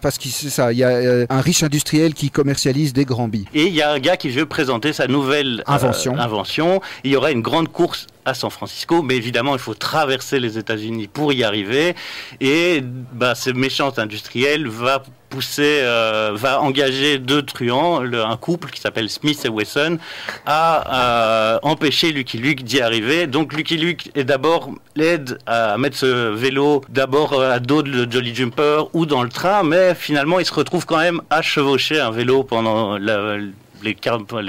Parce 0.00 0.18
que 0.18 0.28
c'est 0.28 0.50
ça, 0.50 0.72
il 0.72 0.78
y 0.78 0.84
a 0.84 0.88
euh, 0.88 1.26
un 1.28 1.40
riche 1.40 1.62
industriel 1.62 2.14
qui 2.14 2.30
commercialise 2.30 2.92
des 2.92 3.04
grands 3.04 3.28
billes. 3.28 3.46
Et 3.54 3.66
il 3.66 3.74
y 3.74 3.82
a 3.82 3.90
un 3.90 3.98
gars 3.98 4.16
qui 4.16 4.28
veut 4.30 4.46
présenter 4.46 4.92
sa 4.92 5.06
nouvelle 5.06 5.62
invention. 5.66 6.16
invention. 6.18 6.80
Il 7.04 7.12
y 7.12 7.16
aura 7.16 7.30
une 7.30 7.42
grande 7.42 7.68
course 7.68 8.06
à 8.24 8.34
San 8.34 8.50
Francisco, 8.50 9.02
mais 9.02 9.16
évidemment, 9.16 9.54
il 9.54 9.58
faut 9.58 9.74
traverser 9.74 10.38
les 10.38 10.58
États-Unis 10.58 11.08
pour 11.08 11.32
y 11.32 11.44
arriver. 11.44 11.94
Et 12.40 12.82
bah, 13.12 13.34
ce 13.34 13.50
méchant 13.50 13.92
industriel 13.96 14.68
va 14.68 15.02
pousser, 15.28 15.80
euh, 15.82 16.32
va 16.34 16.60
engager 16.60 17.18
deux 17.18 17.42
truands, 17.42 18.02
un 18.02 18.36
couple 18.36 18.70
qui 18.70 18.80
s'appelle 18.80 19.08
Smith 19.10 19.44
et 19.44 19.48
Wesson, 19.48 19.98
à 20.46 21.54
euh, 21.54 21.58
empêcher 21.62 22.12
Lucky 22.12 22.38
Luke 22.38 22.62
d'y 22.64 22.80
arriver. 22.80 23.26
Donc 23.26 23.52
Lucky 23.52 23.76
Luke 23.76 24.10
est 24.14 24.24
d'abord 24.24 24.70
l'aide 24.96 25.38
à 25.46 25.78
mettre 25.78 25.96
ce 25.96 26.30
vélo 26.30 26.82
d'abord 26.88 27.40
à 27.40 27.60
dos 27.60 27.82
de 27.82 28.10
Jolly 28.10 28.34
Jumper 28.34 28.84
ou 28.92 29.06
dans 29.06 29.22
le 29.22 29.28
train, 29.28 29.62
mais 29.62 29.94
finalement 29.94 30.40
il 30.40 30.46
se 30.46 30.54
retrouve 30.54 30.86
quand 30.86 30.98
même 30.98 31.20
à 31.30 31.42
chevaucher 31.42 32.00
un 32.00 32.10
vélo 32.10 32.42
pendant 32.42 32.96
les, 32.96 33.94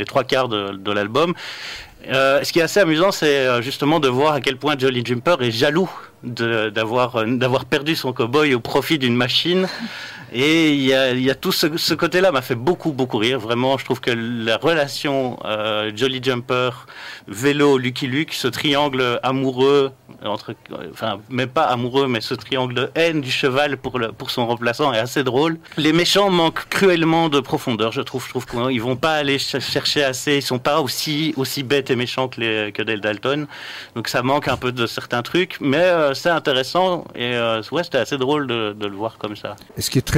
trois 0.05 0.23
quarts 0.23 0.49
de 0.49 0.91
l'album. 0.91 1.33
Euh, 2.07 2.43
ce 2.43 2.53
qui 2.53 2.59
est 2.59 2.63
assez 2.63 2.79
amusant, 2.79 3.11
c'est 3.11 3.45
euh, 3.45 3.61
justement 3.61 3.99
de 3.99 4.07
voir 4.07 4.33
à 4.33 4.41
quel 4.41 4.57
point 4.57 4.77
Jolly 4.77 5.03
Jumper 5.05 5.35
est 5.41 5.51
jaloux 5.51 5.89
euh, 6.41 6.69
d'avoir 6.69 7.65
perdu 7.65 7.95
son 7.95 8.13
cowboy 8.13 8.55
au 8.55 8.59
profit 8.59 8.97
d'une 8.97 9.15
machine. 9.15 9.67
Et 10.33 10.73
il 10.73 10.81
y 10.81 10.93
a, 10.93 11.35
tout 11.35 11.51
ce, 11.51 11.93
côté-là 11.93 12.31
m'a 12.31 12.41
fait 12.41 12.55
beaucoup, 12.55 12.91
beaucoup 12.91 13.17
rire. 13.17 13.39
Vraiment, 13.39 13.77
je 13.77 13.85
trouve 13.85 13.99
que 13.99 14.11
la 14.11 14.57
relation 14.57 15.39
euh, 15.45 15.91
Jolly 15.95 16.21
Jumper, 16.21 16.85
vélo, 17.27 17.77
Lucky 17.77 18.07
Luke, 18.07 18.33
ce 18.33 18.47
triangle 18.47 19.19
amoureux, 19.23 19.91
entre, 20.25 20.53
enfin, 20.91 21.19
mais 21.29 21.47
pas 21.47 21.63
amoureux, 21.63 22.07
mais 22.07 22.21
ce 22.21 22.33
triangle 22.33 22.73
de 22.73 22.89
haine 22.95 23.21
du 23.21 23.31
cheval 23.31 23.77
pour, 23.77 23.99
le, 23.99 24.11
pour 24.11 24.31
son 24.31 24.47
remplaçant 24.47 24.93
est 24.93 24.99
assez 24.99 25.23
drôle. 25.23 25.57
Les 25.77 25.93
méchants 25.93 26.29
manquent 26.29 26.67
cruellement 26.69 27.29
de 27.29 27.39
profondeur, 27.39 27.91
je 27.91 28.01
trouve. 28.01 28.23
Je 28.25 28.29
trouve 28.29 28.45
qu'ils 28.45 28.81
vont 28.81 28.95
pas 28.97 29.13
aller 29.13 29.39
ch- 29.39 29.63
chercher 29.63 30.03
assez, 30.03 30.37
ils 30.37 30.41
sont 30.41 30.59
pas 30.59 30.81
aussi, 30.81 31.33
aussi 31.37 31.63
bêtes 31.63 31.89
et 31.89 31.95
méchants 31.95 32.27
que, 32.27 32.41
les, 32.41 32.71
que 32.71 32.81
Dale 32.81 32.99
Dalton. 32.99 33.47
Donc 33.95 34.07
ça 34.07 34.21
manque 34.23 34.47
un 34.47 34.57
peu 34.57 34.71
de 34.71 34.85
certains 34.85 35.21
trucs, 35.21 35.57
mais 35.61 35.77
euh, 35.77 36.13
c'est 36.13 36.29
intéressant 36.29 37.05
et 37.15 37.33
euh, 37.35 37.61
ouais, 37.71 37.83
c'était 37.83 37.97
assez 37.97 38.17
drôle 38.17 38.47
de, 38.47 38.75
le 38.79 38.95
voir 38.95 39.17
comme 39.17 39.35
ça. 39.35 39.55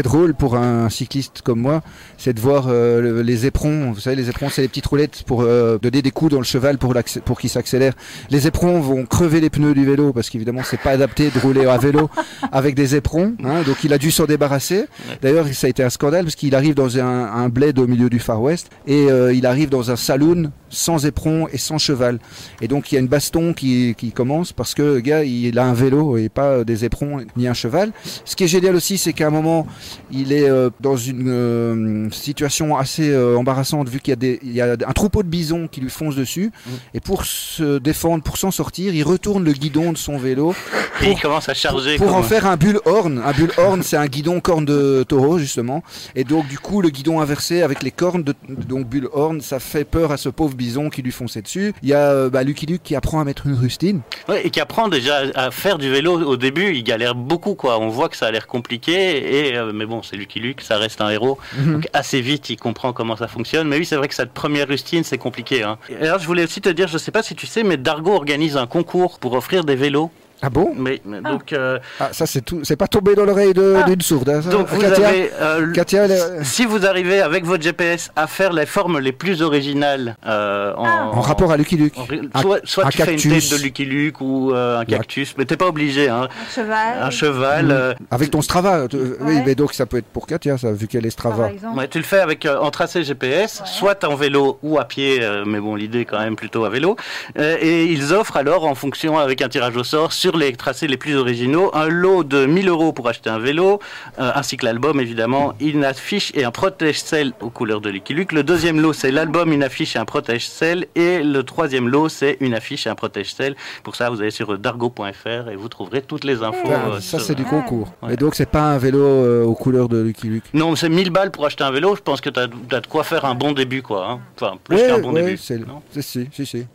Drôle 0.03 0.33
pour 0.33 0.55
un 0.55 0.89
cycliste 0.89 1.41
comme 1.43 1.59
moi, 1.59 1.81
c'est 2.17 2.33
de 2.33 2.39
voir 2.39 2.65
euh, 2.67 3.01
le- 3.01 3.21
les 3.21 3.45
éperons. 3.45 3.91
Vous 3.91 3.99
savez, 3.99 4.15
les 4.15 4.29
éperons, 4.29 4.49
c'est 4.49 4.61
les 4.61 4.67
petites 4.67 4.85
roulettes 4.85 5.23
pour 5.25 5.41
euh, 5.41 5.77
donner 5.77 6.01
des 6.01 6.11
coups 6.11 6.31
dans 6.31 6.37
le 6.39 6.43
cheval 6.45 6.77
pour 6.77 7.39
qu'il 7.39 7.49
s'accélère. 7.49 7.93
Les 8.29 8.47
éperons 8.47 8.79
vont 8.79 9.05
crever 9.05 9.39
les 9.41 9.49
pneus 9.49 9.73
du 9.73 9.85
vélo 9.85 10.13
parce 10.13 10.29
qu'évidemment, 10.29 10.61
c'est 10.63 10.79
pas 10.79 10.91
adapté 10.91 11.29
de 11.29 11.39
rouler 11.39 11.65
à 11.65 11.77
vélo 11.77 12.09
avec 12.51 12.75
des 12.75 12.95
éperons. 12.95 13.33
hein. 13.43 13.61
donc, 13.65 13.83
il 13.83 13.93
a 13.93 13.97
dû 13.97 14.11
s'en 14.11 14.25
débarrasser. 14.25 14.85
D'ailleurs, 15.21 15.47
ça 15.53 15.67
a 15.67 15.69
été 15.69 15.83
un 15.83 15.89
scandale 15.89 16.25
parce 16.25 16.35
qu'il 16.35 16.55
arrive 16.55 16.75
dans 16.75 16.97
un, 16.97 17.03
un 17.33 17.49
bled 17.49 17.79
au 17.79 17.87
milieu 17.87 18.09
du 18.09 18.19
Far 18.19 18.41
West 18.41 18.69
et 18.87 19.09
euh, 19.11 19.33
il 19.33 19.45
arrive 19.45 19.69
dans 19.69 19.91
un 19.91 19.95
saloon 19.95 20.51
sans 20.71 21.05
éperons 21.05 21.47
et 21.51 21.57
sans 21.59 21.77
cheval. 21.77 22.19
Et 22.61 22.67
donc, 22.67 22.91
il 22.91 22.95
y 22.95 22.97
a 22.97 23.01
une 23.01 23.07
baston 23.07 23.53
qui, 23.53 23.93
qui 23.97 24.11
commence 24.11 24.51
parce 24.53 24.73
que 24.73 24.81
le 24.81 24.99
gars, 25.01 25.23
il 25.23 25.59
a 25.59 25.65
un 25.65 25.73
vélo 25.73 26.17
et 26.17 26.29
pas 26.29 26.63
des 26.63 26.85
éperons 26.85 27.19
ni 27.37 27.47
un 27.47 27.53
cheval. 27.53 27.91
Ce 28.25 28.35
qui 28.35 28.45
est 28.45 28.47
génial 28.47 28.75
aussi, 28.75 28.97
c'est 28.97 29.13
qu'à 29.13 29.27
un 29.27 29.31
moment, 29.31 29.67
il 30.11 30.33
est 30.33 30.49
euh, 30.49 30.69
dans 30.79 30.97
une 30.97 31.27
euh, 31.29 32.09
situation 32.11 32.77
assez 32.77 33.09
euh, 33.09 33.35
embarrassante 33.37 33.89
vu 33.89 33.99
qu'il 33.99 34.11
y, 34.11 34.13
a 34.13 34.15
des- 34.15 34.39
il 34.43 34.53
y 34.53 34.61
a 34.61 34.71
un 34.73 34.93
troupeau 34.93 35.21
de 35.23 35.27
bisons 35.27 35.67
qui 35.67 35.81
lui 35.81 35.89
fonce 35.89 36.15
dessus. 36.15 36.51
Et 36.93 36.99
pour 36.99 37.25
se 37.25 37.77
défendre, 37.77 38.23
pour 38.23 38.37
s'en 38.37 38.51
sortir, 38.51 38.93
il 38.95 39.03
retourne 39.03 39.43
le 39.43 39.51
guidon 39.53 39.91
de 39.91 39.97
son 39.97 40.17
vélo 40.17 40.53
Et 41.01 41.11
il 41.11 41.19
commence 41.19 41.49
à 41.49 41.53
charger. 41.53 41.97
pour 41.97 42.15
en 42.15 42.23
faire 42.23 42.45
un 42.47 42.57
bullhorn. 42.57 43.21
Un 43.25 43.31
bullhorn, 43.31 43.83
c'est 43.83 43.97
un 43.97 44.07
guidon 44.07 44.39
corne 44.39 44.65
de 44.65 45.03
taureau, 45.07 45.37
justement. 45.37 45.83
Et 46.15 46.23
donc, 46.23 46.47
du 46.47 46.57
coup, 46.59 46.81
le 46.81 46.89
guidon 46.89 47.19
inversé 47.19 47.61
avec 47.61 47.83
les 47.83 47.91
cornes 47.91 48.23
de 48.23 48.33
donc 48.67 48.87
bullhorn, 48.87 49.41
ça 49.41 49.59
fait 49.59 49.83
peur 49.85 50.11
à 50.11 50.17
ce 50.17 50.29
pauvre 50.29 50.55
qui 50.89 51.01
lui 51.01 51.11
fonçait 51.11 51.41
dessus. 51.41 51.73
Il 51.83 51.89
y 51.89 51.93
a 51.93 52.11
euh, 52.11 52.29
bah, 52.29 52.43
Lucky 52.43 52.65
Luke 52.65 52.81
qui 52.83 52.95
apprend 52.95 53.19
à 53.19 53.23
mettre 53.23 53.47
une 53.47 53.55
rustine. 53.55 54.01
Ouais, 54.27 54.45
et 54.45 54.49
qui 54.49 54.59
apprend 54.59 54.87
déjà 54.87 55.23
à 55.35 55.51
faire 55.51 55.77
du 55.77 55.89
vélo 55.89 56.21
au 56.21 56.37
début, 56.37 56.73
il 56.73 56.83
galère 56.83 57.15
beaucoup 57.15 57.55
quoi. 57.55 57.79
On 57.79 57.89
voit 57.89 58.09
que 58.09 58.17
ça 58.17 58.27
a 58.27 58.31
l'air 58.31 58.47
compliqué 58.47 59.49
et 59.49 59.57
euh, 59.57 59.71
mais 59.73 59.85
bon, 59.85 60.01
c'est 60.01 60.15
Lucky 60.15 60.39
Luke, 60.39 60.61
ça 60.61 60.77
reste 60.77 61.01
un 61.01 61.09
héros. 61.09 61.37
Mhm. 61.57 61.73
Donc 61.73 61.87
assez 61.93 62.21
vite, 62.21 62.49
il 62.49 62.57
comprend 62.57 62.93
comment 62.93 63.15
ça 63.15 63.27
fonctionne. 63.27 63.67
Mais 63.67 63.77
oui, 63.77 63.85
c'est 63.85 63.95
vrai 63.95 64.07
que 64.07 64.15
cette 64.15 64.33
première 64.33 64.67
rustine, 64.67 65.03
c'est 65.03 65.17
compliqué. 65.17 65.63
Hein. 65.63 65.77
Et 65.89 66.07
alors, 66.07 66.19
je 66.19 66.27
voulais 66.27 66.43
aussi 66.43 66.61
te 66.61 66.69
dire, 66.69 66.87
je 66.87 66.97
sais 66.97 67.11
pas 67.11 67.23
si 67.23 67.35
tu 67.35 67.47
sais, 67.47 67.63
mais 67.63 67.77
Dargo 67.77 68.13
organise 68.13 68.57
un 68.57 68.67
concours 68.67 69.19
pour 69.19 69.33
offrir 69.33 69.63
des 69.63 69.75
vélos. 69.75 70.11
Ah 70.41 70.49
bon 70.49 70.73
Mais, 70.75 71.01
mais 71.05 71.21
donc, 71.21 71.53
euh, 71.53 71.77
Ah, 71.99 72.09
ça, 72.11 72.25
c'est 72.25 72.41
tout. 72.41 72.61
C'est 72.63 72.75
pas 72.75 72.87
tombé 72.87 73.13
dans 73.15 73.25
l'oreille 73.25 73.53
de- 73.53 73.75
Ah. 73.77 73.83
d'une 73.83 74.01
sourde. 74.01 74.29
hein, 74.29 74.41
ça 74.41 74.49
donc 74.49 74.67
vous 74.69 74.79
Katia, 74.81 75.07
avez 75.07 75.31
euh, 75.39 75.71
Katia, 75.71 76.05
elle 76.05 76.11
est- 76.11 76.43
si 76.43 76.65
vous 76.65 76.85
arrivez 76.85 77.21
avec 77.21 77.45
votre 77.45 77.63
GPS 77.63 78.11
à 78.15 78.27
faire 78.27 78.51
les 78.53 78.65
formes 78.65 78.99
les 78.99 79.11
plus 79.11 79.41
originales 79.41 80.15
euh, 80.25 80.73
en, 80.75 80.85
en 81.17 81.21
rapport 81.21 81.51
à 81.51 81.57
Lucky 81.57 81.77
Luke. 81.77 81.93
en 82.33 82.41
soit 82.41 82.59
soit 82.63 82.85
un 82.85 82.89
tu 82.89 83.01
fais 83.03 83.13
une 83.13 83.19
tête 83.19 83.51
de 83.51 83.57
Lucky 83.63 83.85
Luke 83.85 84.21
ou 84.21 84.51
euh, 84.51 84.79
un 84.79 84.85
cactus, 84.85 85.35
mais 85.37 85.45
t'es 85.45 85.57
pas 85.57 85.67
obligé. 85.67 86.09
Hein. 86.09 86.27
Un 86.31 86.55
cheval. 86.55 86.97
Un 87.01 87.09
cheval. 87.09 87.71
Euh, 87.71 87.93
Avec 88.09 88.31
ton 88.31 88.41
Strava. 88.41 88.87
tu- 88.87 88.97
Oui, 89.21 89.39
mais 89.45 89.55
donc 89.55 89.73
ça 89.73 89.85
peut 89.85 89.97
être 89.97 90.05
pour 90.07 90.25
Katia, 90.27 90.57
ça, 90.57 90.71
vu 90.71 90.87
qu'elle 90.87 91.05
est 91.05 91.09
Strava. 91.11 91.49
Ouais, 91.75 91.87
tu 91.87 91.97
le 91.99 92.03
fais 92.03 92.19
avec 92.19 92.45
euh, 92.45 92.57
en 92.59 92.71
tracé 92.71 93.03
GPS, 93.03 93.61
soit 93.65 94.03
en 94.05 94.15
vélo 94.15 94.57
ou 94.63 94.79
à 94.79 94.85
pied, 94.85 95.19
euh, 95.21 95.43
mais 95.45 95.59
bon, 95.59 95.75
l'idée 95.75 96.05
quand 96.05 96.19
même 96.19 96.35
plutôt 96.35 96.65
à 96.65 96.69
vélo. 96.69 96.95
Euh, 97.37 97.57
et 97.61 97.85
ils 97.85 98.13
offrent 98.13 98.37
alors, 98.37 98.65
en 98.65 98.75
fonction 98.75 99.17
avec 99.19 99.41
un 99.41 99.49
tirage 99.49 99.75
au 99.75 99.83
sort, 99.83 100.13
sur 100.13 100.30
les 100.37 100.53
tracés 100.53 100.87
les 100.87 100.97
plus 100.97 101.15
originaux, 101.15 101.71
un 101.73 101.87
lot 101.87 102.23
de 102.23 102.45
1000 102.45 102.67
euros 102.69 102.91
pour 102.93 103.07
acheter 103.07 103.29
un 103.29 103.39
vélo, 103.39 103.79
euh, 104.19 104.31
ainsi 104.35 104.57
que 104.57 104.65
l'album 104.65 104.99
évidemment, 104.99 105.53
une 105.59 105.83
affiche 105.85 106.31
et 106.35 106.43
un 106.43 106.51
protège-sel 106.51 107.33
aux 107.41 107.49
couleurs 107.49 107.81
de 107.81 107.89
Lucky 107.89 108.13
Luke. 108.13 108.31
Le 108.31 108.43
deuxième 108.43 108.79
lot, 108.81 108.93
c'est 108.93 109.11
l'album, 109.11 109.51
une 109.51 109.63
affiche 109.63 109.95
et 109.95 109.99
un 109.99 110.05
protège-sel. 110.05 110.87
Et 110.95 111.23
le 111.23 111.43
troisième 111.43 111.87
lot, 111.89 112.09
c'est 112.09 112.37
une 112.39 112.53
affiche 112.53 112.87
et 112.87 112.89
un 112.89 112.95
protège-sel. 112.95 113.55
Pour 113.83 113.95
ça, 113.95 114.09
vous 114.09 114.21
allez 114.21 114.31
sur 114.31 114.57
dargo.fr 114.57 115.49
et 115.51 115.55
vous 115.55 115.69
trouverez 115.69 116.01
toutes 116.01 116.23
les 116.23 116.43
infos. 116.43 116.57
Ah, 116.67 116.89
euh, 116.89 116.93
ça, 116.99 117.17
sur- 117.17 117.21
c'est 117.21 117.35
du 117.35 117.43
concours. 117.43 117.93
Ouais. 118.01 118.13
Et 118.13 118.17
donc, 118.17 118.35
c'est 118.35 118.49
pas 118.49 118.63
un 118.63 118.77
vélo 118.77 118.99
euh, 118.99 119.43
aux 119.43 119.55
couleurs 119.55 119.89
de 119.89 120.01
Lucky 120.01 120.27
Luke? 120.27 120.45
Non, 120.53 120.75
c'est 120.75 120.89
1000 120.89 121.09
balles 121.09 121.31
pour 121.31 121.45
acheter 121.45 121.63
un 121.63 121.71
vélo. 121.71 121.95
Je 121.95 122.01
pense 122.01 122.21
que 122.21 122.29
tu 122.29 122.39
as, 122.39 122.47
de 122.47 122.87
quoi 122.87 123.03
faire 123.03 123.25
un 123.25 123.35
bon 123.35 123.51
début, 123.51 123.81
quoi. 123.81 124.07
hein. 124.09 124.19
Enfin, 124.39 124.57
plus 124.63 124.77
Ouais, 124.77 124.87
qu'un 124.87 124.99
bon 124.99 125.13
ouais, 125.13 125.23
début. 125.23 125.37
c'est 125.37 125.57
non 125.59 125.81
c'est- 125.91 126.01
si, 126.01 126.29
si, 126.31 126.45
si. 126.45 126.65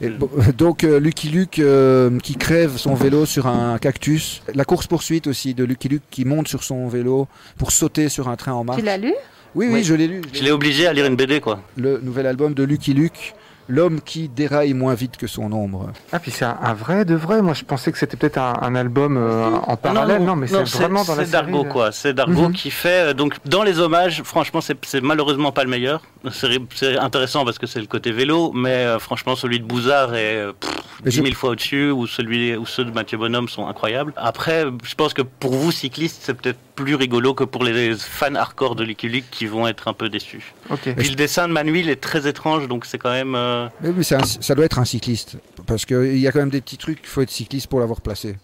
Et 0.00 0.08
bon, 0.08 0.28
donc 0.56 0.84
euh, 0.84 0.98
Lucky 1.00 1.28
Luke 1.28 1.58
euh, 1.58 2.18
qui 2.20 2.34
crève 2.36 2.76
son 2.76 2.94
vélo 2.94 3.26
sur 3.26 3.46
un 3.46 3.78
cactus. 3.78 4.42
La 4.54 4.64
course 4.64 4.86
poursuite 4.86 5.26
aussi 5.26 5.54
de 5.54 5.64
Lucky 5.64 5.88
Luke 5.88 6.02
qui 6.10 6.24
monte 6.24 6.48
sur 6.48 6.64
son 6.64 6.88
vélo 6.88 7.28
pour 7.58 7.72
sauter 7.72 8.08
sur 8.08 8.28
un 8.28 8.36
train 8.36 8.52
en 8.52 8.64
marche. 8.64 8.80
Tu 8.80 8.84
l'as 8.86 8.98
lu? 8.98 9.12
Oui, 9.54 9.66
oui, 9.66 9.72
Oui. 9.74 9.84
je 9.84 9.94
l'ai 9.94 10.08
lu. 10.08 10.22
Je 10.32 10.42
l'ai 10.42 10.50
obligé 10.50 10.86
à 10.86 10.92
lire 10.94 11.04
une 11.06 11.16
BD, 11.16 11.40
quoi. 11.40 11.60
Le 11.76 12.00
nouvel 12.02 12.26
album 12.26 12.54
de 12.54 12.62
Lucky 12.62 12.94
Luke, 12.94 13.34
l'homme 13.68 14.00
qui 14.00 14.28
déraille 14.28 14.74
moins 14.74 14.94
vite 14.94 15.16
que 15.16 15.26
son 15.26 15.52
ombre. 15.52 15.90
Ah, 16.12 16.18
puis 16.18 16.30
c'est 16.30 16.44
un, 16.44 16.56
un 16.62 16.74
vrai 16.74 17.04
de 17.04 17.14
vrai. 17.14 17.42
Moi, 17.42 17.54
je 17.54 17.64
pensais 17.64 17.92
que 17.92 17.98
c'était 17.98 18.16
peut-être 18.16 18.38
un, 18.38 18.54
un 18.60 18.74
album 18.74 19.16
euh, 19.16 19.50
en 19.66 19.76
parallèle. 19.76 20.22
Non, 20.24 20.36
mais 20.36 20.46
c'est 20.46 20.62
vraiment 20.76 21.04
dans 21.04 21.14
la 21.14 21.24
c'est 21.24 21.30
série. 21.30 21.46
Dargo, 21.52 21.64
là. 21.64 21.70
quoi. 21.70 21.92
C'est 21.92 22.12
Dargo 22.14 22.48
Mhm. 22.48 22.52
qui 22.52 22.70
fait. 22.70 23.10
euh, 23.10 23.14
donc, 23.14 23.36
dans 23.44 23.62
les 23.62 23.78
hommages, 23.78 24.22
franchement, 24.24 24.60
c'est 24.60 24.76
c'est 24.84 25.00
malheureusement 25.00 25.52
pas 25.52 25.64
le 25.64 25.70
meilleur. 25.70 26.02
C'est 26.32 26.48
c'est 26.74 26.96
intéressant 26.98 27.44
parce 27.44 27.58
que 27.58 27.66
c'est 27.66 27.80
le 27.80 27.86
côté 27.86 28.10
vélo, 28.12 28.52
mais 28.52 28.70
euh, 28.70 28.98
franchement, 28.98 29.36
celui 29.36 29.58
de 29.60 29.64
Bouzard 29.64 30.14
est 30.14 30.36
euh, 30.36 30.52
pff, 30.58 30.70
Mais 31.04 31.10
10 31.10 31.16
je- 31.18 31.22
000 31.22 31.34
fois 31.34 31.50
au-dessus, 31.50 31.90
ou, 31.90 32.06
celui, 32.06 32.56
ou 32.56 32.66
ceux 32.66 32.84
de 32.84 32.90
Mathieu 32.90 33.18
Bonhomme 33.18 33.48
sont 33.48 33.66
incroyables. 33.66 34.12
Après, 34.16 34.64
je 34.84 34.94
pense 34.94 35.14
que 35.14 35.22
pour 35.22 35.52
vous, 35.54 35.72
cyclistes, 35.72 36.20
c'est 36.22 36.34
peut-être 36.34 36.58
plus 36.74 36.94
rigolo 36.94 37.34
que 37.34 37.44
pour 37.44 37.64
les 37.64 37.94
fans 37.96 38.34
hardcore 38.34 38.74
de 38.76 38.84
Lucky 38.84 39.08
Luke 39.08 39.24
qui 39.30 39.46
vont 39.46 39.66
être 39.68 39.88
un 39.88 39.92
peu 39.92 40.08
déçus. 40.08 40.52
Ok. 40.70 40.94
Puis 40.96 41.08
le 41.08 41.14
dessin 41.14 41.46
de 41.48 41.52
Manuel 41.52 41.88
est 41.88 41.96
très 42.00 42.26
étrange, 42.26 42.68
donc 42.68 42.86
c'est 42.86 42.98
quand 42.98 43.10
même. 43.12 43.34
euh, 43.34 43.68
Mais 43.82 43.90
oui, 43.90 44.06
un- 44.12 44.24
ça 44.24 44.54
doit 44.54 44.64
être 44.64 44.78
un 44.78 44.84
cycliste. 44.84 45.36
Parce 45.66 45.84
qu'il 45.84 46.18
y 46.18 46.26
a 46.26 46.32
quand 46.32 46.40
même 46.40 46.50
des 46.50 46.60
petits 46.60 46.78
trucs, 46.78 46.98
il 47.02 47.06
faut 47.08 47.20
être 47.20 47.30
cycliste 47.30 47.66
pour 47.68 47.80
l'avoir 47.80 48.00
placé. 48.00 48.36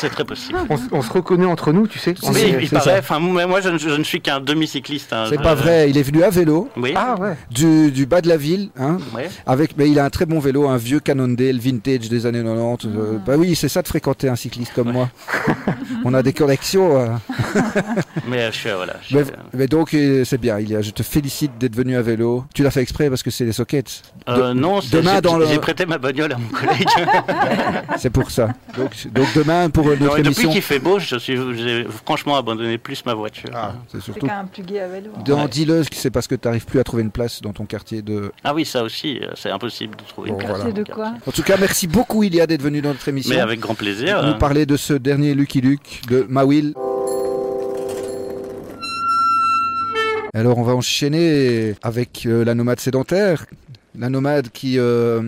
C'est 0.00 0.10
très 0.10 0.24
possible. 0.24 0.58
On, 0.92 1.02
se 1.02 1.12
reconnaît 1.12 1.46
entre 1.46 1.72
nous, 1.72 1.86
tu 1.86 1.98
sais. 1.98 2.14
Oui, 2.22 2.40
est- 2.40 2.58
il 2.62 2.70
paraît. 2.70 2.98
Enfin, 2.98 3.18
moi, 3.18 3.60
je, 3.60 3.68
ne- 3.68 3.78
je 3.78 3.88
ne 3.90 4.04
suis 4.04 4.20
qu'un 4.20 4.40
demi-cycliste. 4.40 5.12
hein. 5.12 5.26
C'est 5.28 5.40
pas 5.42 5.54
vrai, 5.54 5.88
il 5.90 5.98
est 5.98 6.02
venu 6.02 6.22
à 6.22 6.30
vélo 6.30 6.68
Oui. 6.76 6.92
Ah 6.96 7.16
ouais. 7.20 7.36
du, 7.50 7.90
du 7.90 8.06
bas 8.06 8.20
de 8.20 8.28
la 8.28 8.36
ville, 8.36 8.70
hein, 8.78 8.98
Ouais. 9.14 9.28
avec, 9.46 9.76
mais 9.76 9.88
il 9.90 9.98
a 9.98 10.04
un 10.04 10.10
très 10.10 10.26
bon 10.26 10.38
vélo, 10.40 10.68
un 10.68 10.76
vieux 10.76 11.00
Cannondale 11.00 11.58
vintage 11.58 12.08
des 12.08 12.26
années 12.26 12.42
90. 12.42 12.86
euh, 12.96 13.18
bah 13.24 13.34
oui, 13.36 13.54
c'est 13.54 13.68
ça 13.68 13.82
de 13.82 13.88
fréquenter 13.88 14.28
un 14.28 14.36
cycliste 14.36 14.72
comme 14.74 14.92
moi. 14.92 15.08
On 16.04 16.12
a 16.14 16.22
des 16.22 16.32
collections. 16.32 16.98
euh. 17.00 17.08
Mais 18.28 18.40
euh, 18.42 18.52
je 18.52 18.56
suis, 18.58 18.70
voilà. 18.70 18.94
je 19.02 19.06
suis, 19.06 19.16
Mais, 19.16 19.24
mais 19.52 19.66
donc 19.66 19.90
c'est 20.24 20.38
bien. 20.38 20.58
Il 20.58 20.70
y 20.70 20.76
a, 20.76 20.82
je 20.82 20.90
te 20.90 21.02
félicite 21.02 21.52
d'être 21.58 21.74
venu 21.76 21.96
à 21.96 22.02
vélo. 22.02 22.44
Tu 22.54 22.62
l'as 22.62 22.70
fait 22.70 22.80
exprès 22.82 23.08
parce 23.08 23.22
que 23.22 23.30
c'est 23.30 23.44
les 23.44 23.52
sockets. 23.52 24.02
Euh, 24.28 24.54
non, 24.54 24.80
c'est- 24.80 24.96
demain 24.96 25.16
j'ai 25.16 25.20
dans 25.20 25.36
le- 25.38 25.46
j'ai 25.46 25.58
prêté 25.58 25.86
ma 25.86 25.98
bagnole 25.98 26.32
à 26.32 26.38
mon 26.38 26.48
collègue. 26.48 26.86
C'est 27.98 28.10
pour 28.10 28.30
ça. 28.30 28.48
Donc, 28.76 28.90
donc 29.12 29.26
demain 29.34 29.63
pour 29.70 29.86
euh, 29.88 29.96
Non, 29.96 30.06
notre 30.06 30.18
et 30.18 30.22
depuis 30.22 30.34
émission. 30.42 30.50
qu'il 30.52 30.62
fait 30.62 30.78
beau, 30.78 30.98
je 30.98 31.16
suis, 31.16 31.36
j'ai 31.56 31.84
franchement 32.04 32.36
abandonné 32.36 32.78
plus 32.78 33.04
ma 33.04 33.14
voiture. 33.14 33.50
Ah, 33.54 33.74
c'est 33.90 34.00
surtout. 34.00 34.26
quand 34.26 34.36
même 34.36 34.48
plus 34.48 34.62
gai 34.62 34.80
à 34.80 34.88
vélo. 34.88 35.10
hein. 35.16 35.22
Dans 35.24 35.48
c'est 35.92 36.10
parce 36.10 36.26
que 36.26 36.34
tu 36.34 36.46
n'arrives 36.48 36.64
plus 36.66 36.80
à 36.80 36.84
trouver 36.84 37.02
une 37.02 37.10
place 37.10 37.40
dans 37.42 37.52
ton 37.52 37.64
quartier 37.66 38.02
de. 38.02 38.32
Ah 38.42 38.54
oui, 38.54 38.64
ça 38.64 38.82
aussi, 38.82 39.18
euh, 39.22 39.28
c'est 39.34 39.50
impossible 39.50 39.96
de 39.96 40.02
trouver 40.04 40.30
Bon, 40.30 40.40
une 40.40 40.46
voilà. 40.46 40.64
C'est 40.66 40.72
de 40.72 40.84
quoi 40.84 41.14
En 41.26 41.30
tout 41.32 41.42
cas, 41.42 41.56
merci 41.58 41.86
beaucoup 41.86 42.22
Ilia 42.22 42.46
d'être 42.46 42.62
venu 42.62 42.80
dans 42.80 42.90
notre 42.90 43.08
émission. 43.08 43.34
Mais 43.34 43.40
avec 43.40 43.60
grand 43.60 43.74
plaisir. 43.74 44.22
nous 44.24 44.38
parler 44.38 44.66
de 44.66 44.76
ce 44.76 44.92
dernier 44.94 45.34
Lucky 45.34 45.60
Luke 45.60 46.02
de 46.08 46.26
Mawil. 46.28 46.74
Alors 50.36 50.58
on 50.58 50.62
va 50.64 50.74
enchaîner 50.74 51.74
avec 51.82 52.24
euh, 52.26 52.44
la 52.44 52.54
nomade 52.54 52.80
sédentaire, 52.80 53.46
la 53.96 54.08
nomade 54.08 54.48
qui 54.50 54.78
euh, 54.80 55.22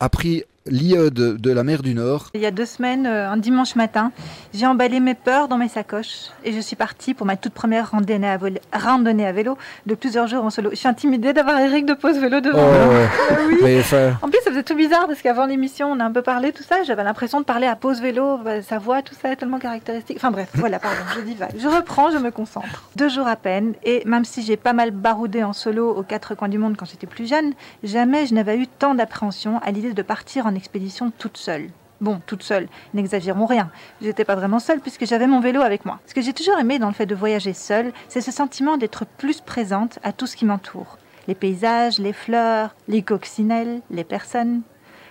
a 0.00 0.08
pris 0.10 0.44
l'iode 0.70 1.12
de 1.14 1.50
la 1.52 1.64
mer 1.64 1.82
du 1.82 1.94
Nord. 1.94 2.28
Il 2.34 2.40
y 2.40 2.46
a 2.46 2.50
deux 2.50 2.64
semaines, 2.64 3.06
euh, 3.06 3.28
un 3.30 3.36
dimanche 3.36 3.74
matin, 3.76 4.12
j'ai 4.54 4.66
emballé 4.66 5.00
mes 5.00 5.14
peurs 5.14 5.48
dans 5.48 5.58
mes 5.58 5.68
sacoches 5.68 6.30
et 6.44 6.52
je 6.52 6.60
suis 6.60 6.76
partie 6.76 7.12
pour 7.12 7.26
ma 7.26 7.36
toute 7.36 7.52
première 7.52 7.90
randonnée 7.90 8.28
à, 8.28 8.36
vol- 8.38 8.60
randonnée 8.72 9.26
à 9.26 9.32
vélo 9.32 9.58
de 9.86 9.94
plusieurs 9.94 10.26
jours 10.26 10.44
en 10.44 10.50
solo. 10.50 10.70
Je 10.70 10.76
suis 10.76 10.88
intimidée 10.88 11.32
d'avoir 11.32 11.58
Eric 11.60 11.86
de 11.86 11.94
pose 11.94 12.18
vélo 12.18 12.40
devant 12.40 12.62
moi. 12.62 12.86
Oh, 13.30 13.34
oui. 13.48 13.56
mais 13.62 13.80
enfin, 13.80 14.12
En 14.22 14.28
plus, 14.30 14.38
ça 14.44 14.50
faisait 14.50 14.62
tout 14.62 14.76
bizarre 14.76 15.06
parce 15.06 15.20
qu'avant 15.22 15.46
l'émission, 15.46 15.88
on 15.90 16.00
a 16.00 16.04
un 16.04 16.12
peu 16.12 16.22
parlé 16.22 16.52
tout 16.52 16.62
ça. 16.62 16.82
J'avais 16.84 17.04
l'impression 17.04 17.40
de 17.40 17.44
parler 17.44 17.66
à 17.66 17.76
pause 17.76 18.00
vélo, 18.00 18.38
bah, 18.38 18.62
sa 18.62 18.78
voix, 18.78 19.02
tout 19.02 19.14
ça 19.20 19.32
est 19.32 19.36
tellement 19.36 19.58
caractéristique. 19.58 20.16
Enfin 20.16 20.30
bref, 20.30 20.48
voilà, 20.54 20.78
pardon, 20.78 20.96
je 21.16 21.20
divague. 21.22 21.50
Je 21.58 21.68
reprends, 21.68 22.10
je 22.10 22.18
me 22.18 22.30
concentre. 22.30 22.84
Deux 22.96 23.08
jours 23.08 23.26
à 23.26 23.36
peine, 23.36 23.74
et 23.84 24.02
même 24.06 24.24
si 24.24 24.42
j'ai 24.42 24.56
pas 24.56 24.72
mal 24.72 24.90
baroudé 24.90 25.42
en 25.42 25.52
solo 25.52 25.90
aux 25.90 26.02
quatre 26.02 26.34
coins 26.34 26.48
du 26.48 26.58
monde 26.58 26.76
quand 26.76 26.86
j'étais 26.86 27.06
plus 27.06 27.28
jeune, 27.28 27.52
jamais 27.82 28.26
je 28.26 28.34
n'avais 28.34 28.56
eu 28.56 28.66
tant 28.66 28.94
d'appréhension 28.94 29.58
à 29.64 29.70
l'idée 29.70 29.92
de 29.92 30.02
partir 30.02 30.46
en 30.46 30.54
expédition 30.60 31.10
toute 31.10 31.38
seule. 31.38 31.70
Bon, 32.02 32.20
toute 32.26 32.42
seule, 32.42 32.68
n'exagérons 32.92 33.46
rien. 33.46 33.70
J'étais 34.02 34.26
pas 34.26 34.34
vraiment 34.34 34.58
seule 34.58 34.80
puisque 34.80 35.06
j'avais 35.06 35.26
mon 35.26 35.40
vélo 35.40 35.62
avec 35.62 35.86
moi. 35.86 36.00
Ce 36.06 36.12
que 36.12 36.20
j'ai 36.20 36.34
toujours 36.34 36.58
aimé 36.58 36.78
dans 36.78 36.88
le 36.88 36.94
fait 36.94 37.06
de 37.06 37.14
voyager 37.14 37.54
seule, 37.54 37.92
c'est 38.08 38.20
ce 38.20 38.30
sentiment 38.30 38.76
d'être 38.76 39.06
plus 39.06 39.40
présente 39.40 39.98
à 40.02 40.12
tout 40.12 40.26
ce 40.26 40.36
qui 40.36 40.44
m'entoure. 40.44 40.98
Les 41.28 41.34
paysages, 41.34 41.98
les 41.98 42.12
fleurs, 42.12 42.74
les 42.88 43.02
coccinelles, 43.02 43.80
les 43.90 44.04
personnes. 44.04 44.60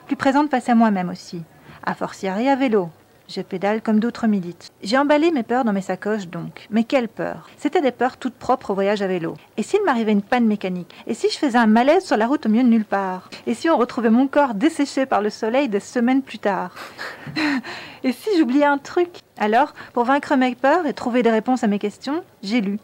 Plus 0.06 0.16
présente 0.16 0.52
face 0.52 0.70
à 0.70 0.76
moi-même 0.76 1.10
aussi. 1.10 1.42
À 1.84 1.96
fortiori 1.96 2.48
à 2.48 2.56
vélo, 2.56 2.90
je 3.30 3.42
pédale 3.42 3.82
comme 3.82 4.00
d'autres 4.00 4.26
militent. 4.26 4.72
J'ai 4.82 4.98
emballé 4.98 5.32
mes 5.32 5.44
peurs 5.44 5.64
dans 5.64 5.72
mes 5.72 5.82
sacoches 5.82 6.28
donc. 6.28 6.68
Mais 6.72 6.84
quelles 6.84 7.08
peurs 7.08 7.48
C'était 7.58 7.82
des 7.82 7.92
peurs 7.92 8.18
toutes 8.18 8.34
propres 8.34 8.72
au 8.72 8.74
voyage 8.74 9.04
à 9.04 9.08
vélo. 9.08 9.36
Et 9.56 9.64
s'il 9.64 9.84
m'arrivait 9.84 10.12
une 10.12 10.24
panne 10.24 10.48
mécanique? 10.48 10.94
Et 11.06 11.14
si 11.14 11.30
je 11.30 11.38
faisais 11.38 11.58
un 11.58 11.68
malaise 11.68 12.04
sur 12.04 12.18
la 12.18 12.26
route 12.26 12.48
au 12.48 12.50
milieu 12.50 12.64
de 12.64 12.70
nulle 12.70 12.86
part? 12.86 13.30
Et 13.46 13.54
si 13.54 13.70
on 13.70 13.78
retrouvait 13.78 14.10
mon 14.10 14.28
corps 14.28 14.56
desséché 14.56 15.06
par 15.06 15.22
le 15.22 15.30
soleil 15.30 15.70
des 15.70 15.80
semaines 15.80 16.24
plus 16.24 16.40
tard? 16.40 16.74
Et 18.04 18.14
si 18.14 18.30
j'oubliais 18.38 18.66
un 18.66 18.78
truc? 18.80 19.10
Alors, 19.38 19.74
pour 19.94 20.06
vaincre 20.06 20.36
mes 20.36 20.56
peurs 20.56 20.88
et 20.88 20.94
trouver 20.94 21.22
des 21.22 21.30
réponses 21.30 21.64
à 21.64 21.68
mes 21.68 21.80
questions, 21.80 22.24
j'ai 22.42 22.62
lu. 22.62 22.80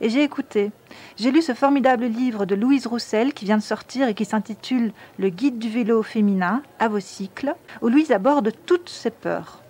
Et 0.00 0.10
j'ai 0.10 0.22
écouté. 0.22 0.70
J'ai 1.16 1.32
lu 1.32 1.42
ce 1.42 1.54
formidable 1.54 2.04
livre 2.04 2.44
de 2.44 2.54
Louise 2.54 2.86
Roussel 2.86 3.32
qui 3.32 3.46
vient 3.46 3.56
de 3.56 3.62
sortir 3.62 4.06
et 4.06 4.14
qui 4.14 4.24
s'intitule 4.24 4.92
Le 5.18 5.30
guide 5.30 5.58
du 5.58 5.70
vélo 5.70 6.02
féminin 6.02 6.62
à 6.78 6.88
vos 6.88 7.00
cycles, 7.00 7.54
où 7.82 7.88
Louise 7.88 8.12
aborde 8.12 8.52
toutes 8.66 8.90
ses 8.90 9.10
peurs 9.10 9.62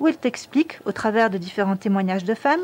où 0.00 0.08
elle 0.08 0.16
t'explique, 0.16 0.78
au 0.84 0.92
travers 0.92 1.30
de 1.30 1.38
différents 1.38 1.76
témoignages 1.76 2.24
de 2.24 2.34
femmes, 2.34 2.60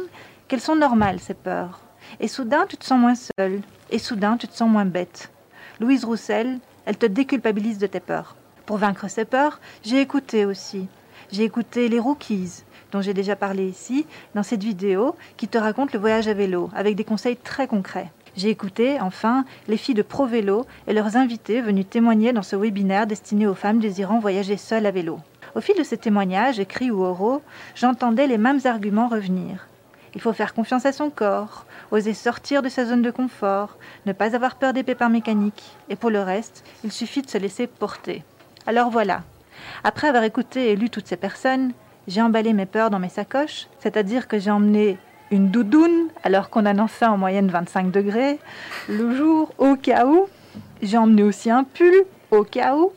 qu'elles 0.48 0.60
sont 0.60 0.76
normales, 0.76 1.20
ces 1.20 1.34
peurs. 1.34 1.80
Et 2.18 2.28
soudain, 2.28 2.66
tu 2.68 2.76
te 2.76 2.84
sens 2.84 2.98
moins 2.98 3.14
seule. 3.14 3.60
Et 3.90 3.98
soudain, 3.98 4.36
tu 4.36 4.48
te 4.48 4.56
sens 4.56 4.68
moins 4.68 4.84
bête. 4.84 5.30
Louise 5.80 6.04
Roussel, 6.04 6.58
elle 6.86 6.96
te 6.96 7.06
déculpabilise 7.06 7.78
de 7.78 7.86
tes 7.86 8.00
peurs. 8.00 8.36
Pour 8.66 8.78
vaincre 8.78 9.08
ces 9.08 9.24
peurs, 9.24 9.60
j'ai 9.82 10.00
écouté 10.00 10.44
aussi. 10.44 10.88
J'ai 11.32 11.44
écouté 11.44 11.88
les 11.88 11.98
Rookies, 11.98 12.64
dont 12.90 13.00
j'ai 13.00 13.14
déjà 13.14 13.36
parlé 13.36 13.66
ici, 13.68 14.06
dans 14.34 14.42
cette 14.42 14.64
vidéo, 14.64 15.14
qui 15.36 15.48
te 15.48 15.58
raconte 15.58 15.92
le 15.92 16.00
voyage 16.00 16.28
à 16.28 16.34
vélo, 16.34 16.70
avec 16.74 16.96
des 16.96 17.04
conseils 17.04 17.36
très 17.36 17.66
concrets. 17.66 18.10
J'ai 18.36 18.48
écouté, 18.48 19.00
enfin, 19.00 19.44
les 19.68 19.76
filles 19.76 19.94
de 19.94 20.02
Pro 20.02 20.26
Vélo 20.26 20.66
et 20.86 20.92
leurs 20.92 21.16
invités 21.16 21.60
venus 21.60 21.88
témoigner 21.88 22.32
dans 22.32 22.42
ce 22.42 22.56
webinaire 22.56 23.06
destiné 23.06 23.46
aux 23.46 23.54
femmes 23.54 23.80
désirant 23.80 24.18
voyager 24.18 24.56
seules 24.56 24.86
à 24.86 24.90
vélo. 24.90 25.18
Au 25.54 25.60
fil 25.60 25.76
de 25.76 25.82
ces 25.82 25.96
témoignages, 25.96 26.60
écrits 26.60 26.90
ou 26.90 27.02
oraux, 27.02 27.42
j'entendais 27.74 28.26
les 28.26 28.38
mêmes 28.38 28.60
arguments 28.64 29.08
revenir. 29.08 29.66
Il 30.14 30.20
faut 30.20 30.32
faire 30.32 30.54
confiance 30.54 30.86
à 30.86 30.92
son 30.92 31.10
corps, 31.10 31.66
oser 31.90 32.14
sortir 32.14 32.62
de 32.62 32.68
sa 32.68 32.84
zone 32.84 33.02
de 33.02 33.10
confort, 33.10 33.76
ne 34.06 34.12
pas 34.12 34.34
avoir 34.34 34.56
peur 34.56 34.72
des 34.72 34.82
pépins 34.82 35.08
mécaniques, 35.08 35.76
et 35.88 35.96
pour 35.96 36.10
le 36.10 36.20
reste, 36.20 36.64
il 36.84 36.92
suffit 36.92 37.22
de 37.22 37.30
se 37.30 37.38
laisser 37.38 37.66
porter. 37.66 38.24
Alors 38.66 38.90
voilà. 38.90 39.22
Après 39.84 40.08
avoir 40.08 40.24
écouté 40.24 40.70
et 40.70 40.76
lu 40.76 40.90
toutes 40.90 41.06
ces 41.06 41.16
personnes, 41.16 41.72
j'ai 42.08 42.22
emballé 42.22 42.52
mes 42.52 42.66
peurs 42.66 42.90
dans 42.90 42.98
mes 42.98 43.08
sacoches, 43.08 43.68
c'est-à-dire 43.78 44.26
que 44.26 44.38
j'ai 44.38 44.50
emmené 44.50 44.98
une 45.30 45.50
doudoune 45.50 46.08
alors 46.24 46.50
qu'on 46.50 46.66
annonçait 46.66 47.06
en 47.06 47.16
moyenne 47.16 47.48
25 47.48 47.90
degrés 47.90 48.38
le 48.88 49.14
jour 49.14 49.52
au 49.58 49.76
cas 49.76 50.06
où. 50.06 50.26
J'ai 50.82 50.98
emmené 50.98 51.22
aussi 51.22 51.50
un 51.50 51.62
pull 51.62 52.04
au 52.30 52.42
cas 52.42 52.74
où. 52.74 52.92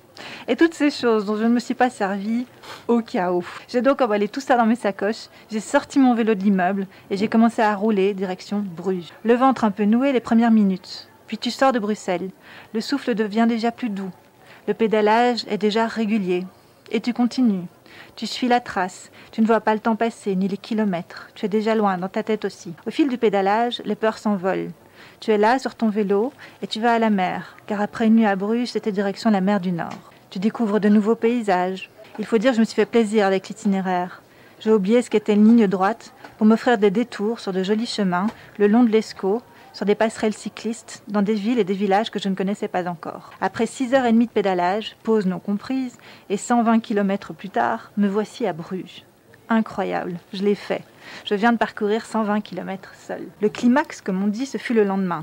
Et 0.48 0.56
toutes 0.56 0.74
ces 0.74 0.92
choses 0.92 1.26
dont 1.26 1.38
je 1.38 1.44
ne 1.44 1.50
me 1.50 1.60
suis 1.60 1.74
pas 1.74 1.90
servie 1.90 2.46
au 2.88 3.02
où. 3.02 3.46
J'ai 3.68 3.82
donc 3.82 4.02
emballé 4.02 4.28
tout 4.28 4.42
ça 4.42 4.58
dans 4.58 4.66
mes 4.66 4.76
sacoches, 4.76 5.28
j'ai 5.52 5.60
sorti 5.60 6.00
mon 6.00 6.14
vélo 6.14 6.36
de 6.36 6.44
l'immeuble 6.44 6.88
et 7.10 7.18
j'ai 7.18 7.28
commencé 7.28 7.62
à 7.62 7.76
rouler 7.76 8.14
direction 8.14 8.64
Bruges. 8.66 9.14
Le 9.24 9.34
ventre 9.34 9.64
un 9.64 9.72
peu 9.72 9.86
noué 9.86 10.12
les 10.12 10.20
premières 10.20 10.52
minutes. 10.52 11.08
Puis 11.28 11.38
tu 11.38 11.52
sors 11.52 11.72
de 11.72 11.80
Bruxelles. 11.80 12.30
Le 12.74 12.82
souffle 12.82 13.16
devient 13.16 13.46
déjà 13.48 13.72
plus 13.72 13.90
doux. 13.90 14.12
Le 14.68 14.74
pédalage 14.74 15.46
est 15.50 15.58
déjà 15.58 15.88
régulier. 15.88 16.46
Et 16.92 17.00
tu 17.00 17.14
continues. 17.14 17.66
Tu 18.16 18.28
suis 18.28 18.48
la 18.48 18.60
trace. 18.60 19.10
Tu 19.32 19.42
ne 19.42 19.48
vois 19.48 19.62
pas 19.62 19.74
le 19.74 19.80
temps 19.80 19.96
passer, 19.96 20.36
ni 20.36 20.48
les 20.48 20.58
kilomètres. 20.58 21.30
Tu 21.36 21.46
es 21.46 21.50
déjà 21.50 21.76
loin, 21.76 21.98
dans 21.98 22.10
ta 22.10 22.24
tête 22.24 22.46
aussi. 22.46 22.74
Au 22.86 22.92
fil 22.92 23.08
du 23.10 23.18
pédalage, 23.18 23.82
les 23.86 23.96
peurs 23.96 24.18
s'envolent. 24.18 24.70
Tu 25.24 25.32
es 25.32 25.38
là 25.38 25.58
sur 25.58 25.76
ton 25.76 25.88
vélo 25.88 26.34
et 26.62 26.68
tu 26.68 26.82
vas 26.82 26.96
à 26.96 27.00
la 27.00 27.10
mer, 27.10 27.56
car 27.66 27.80
après 27.80 28.08
une 28.08 28.16
nuit 28.16 28.26
à 28.26 28.36
Bruges, 28.36 28.72
c'était 28.72 28.92
direction 28.92 29.30
la 29.30 29.40
mer 29.40 29.62
du 29.62 29.72
Nord. 29.72 30.12
Tu 30.30 30.38
découvres 30.38 30.82
de 30.82 30.90
nouveaux 30.90 31.16
paysages. 31.16 31.90
Il 32.20 32.26
faut 32.26 32.38
dire 32.38 32.52
je 32.52 32.60
me 32.60 32.66
suis 32.66 32.76
fait 32.76 32.86
plaisir 32.86 33.26
avec 33.26 33.48
l'itinéraire. 33.48 34.22
J'ai 34.60 34.74
oublié 34.74 35.02
ce 35.02 35.10
qu'était 35.10 35.36
une 35.36 35.48
ligne 35.48 35.68
droite 35.68 36.14
pour 36.38 36.46
m'offrir 36.46 36.78
des 36.78 36.92
détours 36.92 37.40
sur 37.40 37.54
de 37.54 37.64
jolis 37.64 37.86
chemins 37.86 38.28
le 38.58 38.68
long 38.68 38.84
de 38.84 38.90
l'Escaut, 38.90 39.42
sur 39.72 39.86
des 39.86 39.96
passerelles 39.96 40.34
cyclistes, 40.34 41.04
dans 41.08 41.22
des 41.22 41.36
villes 41.36 41.60
et 41.60 41.64
des 41.64 41.74
villages 41.74 42.12
que 42.12 42.20
je 42.20 42.28
ne 42.28 42.36
connaissais 42.36 42.68
pas 42.68 42.90
encore. 42.90 43.32
Après 43.40 43.66
six 43.66 43.94
heures 43.94 44.06
et 44.06 44.12
demie 44.12 44.28
de 44.28 44.32
pédalage, 44.32 44.98
pause 45.04 45.26
non 45.26 45.40
comprise, 45.40 45.98
et 46.30 46.36
120 46.36 46.82
kilomètres 46.82 47.34
plus 47.34 47.50
tard, 47.50 47.94
me 47.96 48.10
voici 48.10 48.46
à 48.46 48.52
Bruges. 48.52 49.06
Incroyable, 49.54 50.18
je 50.34 50.42
l'ai 50.42 50.56
fait. 50.56 50.82
Je 51.26 51.36
viens 51.36 51.54
de 51.54 51.60
parcourir 51.60 52.08
120 52.08 52.42
km 52.42 52.92
seul. 52.96 53.28
Le 53.40 53.50
climax, 53.50 54.02
comme 54.02 54.24
on 54.24 54.28
dit, 54.28 54.48
ce 54.48 54.58
fut 54.58 54.74
le 54.74 54.84
lendemain. 54.84 55.20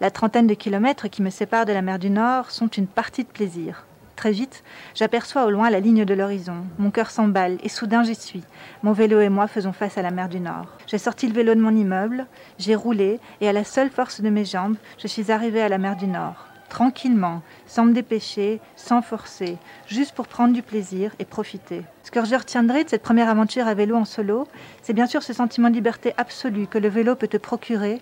La 0.00 0.10
trentaine 0.10 0.48
de 0.48 0.54
kilomètres 0.54 1.06
qui 1.06 1.22
me 1.22 1.30
séparent 1.30 1.66
de 1.66 1.72
la 1.72 1.80
mer 1.80 2.00
du 2.00 2.10
Nord 2.10 2.50
sont 2.50 2.66
une 2.66 2.88
partie 2.88 3.22
de 3.22 3.28
plaisir. 3.28 3.86
Très 4.16 4.32
vite, 4.32 4.64
j'aperçois 4.96 5.44
au 5.44 5.50
loin 5.50 5.70
la 5.70 5.78
ligne 5.78 6.04
de 6.04 6.14
l'horizon. 6.14 6.64
Mon 6.78 6.90
cœur 6.90 7.10
s'emballe 7.10 7.58
et 7.62 7.68
soudain 7.68 8.02
j'y 8.02 8.16
suis. 8.16 8.42
Mon 8.82 8.92
vélo 8.92 9.20
et 9.20 9.28
moi 9.28 9.46
faisons 9.46 9.72
face 9.72 9.96
à 9.96 10.02
la 10.02 10.10
mer 10.10 10.28
du 10.28 10.40
Nord. 10.40 10.66
J'ai 10.88 10.98
sorti 10.98 11.28
le 11.28 11.32
vélo 11.32 11.54
de 11.54 11.60
mon 11.60 11.74
immeuble, 11.74 12.26
j'ai 12.58 12.74
roulé 12.74 13.20
et 13.40 13.48
à 13.48 13.52
la 13.52 13.62
seule 13.62 13.88
force 13.88 14.20
de 14.20 14.30
mes 14.30 14.44
jambes, 14.44 14.76
je 14.98 15.06
suis 15.06 15.30
arrivée 15.30 15.62
à 15.62 15.68
la 15.68 15.78
mer 15.78 15.94
du 15.94 16.08
Nord. 16.08 16.49
Tranquillement, 16.70 17.42
sans 17.66 17.84
me 17.84 17.92
dépêcher, 17.92 18.60
sans 18.76 19.02
forcer, 19.02 19.58
juste 19.88 20.14
pour 20.14 20.28
prendre 20.28 20.54
du 20.54 20.62
plaisir 20.62 21.12
et 21.18 21.24
profiter. 21.24 21.82
Ce 22.04 22.12
que 22.12 22.24
je 22.24 22.36
retiendrai 22.36 22.84
de 22.84 22.88
cette 22.88 23.02
première 23.02 23.28
aventure 23.28 23.66
à 23.66 23.74
vélo 23.74 23.96
en 23.96 24.04
solo, 24.04 24.46
c'est 24.80 24.92
bien 24.92 25.06
sûr 25.06 25.24
ce 25.24 25.32
sentiment 25.32 25.68
de 25.68 25.74
liberté 25.74 26.14
absolue 26.16 26.68
que 26.68 26.78
le 26.78 26.88
vélo 26.88 27.16
peut 27.16 27.26
te 27.26 27.36
procurer, 27.36 28.00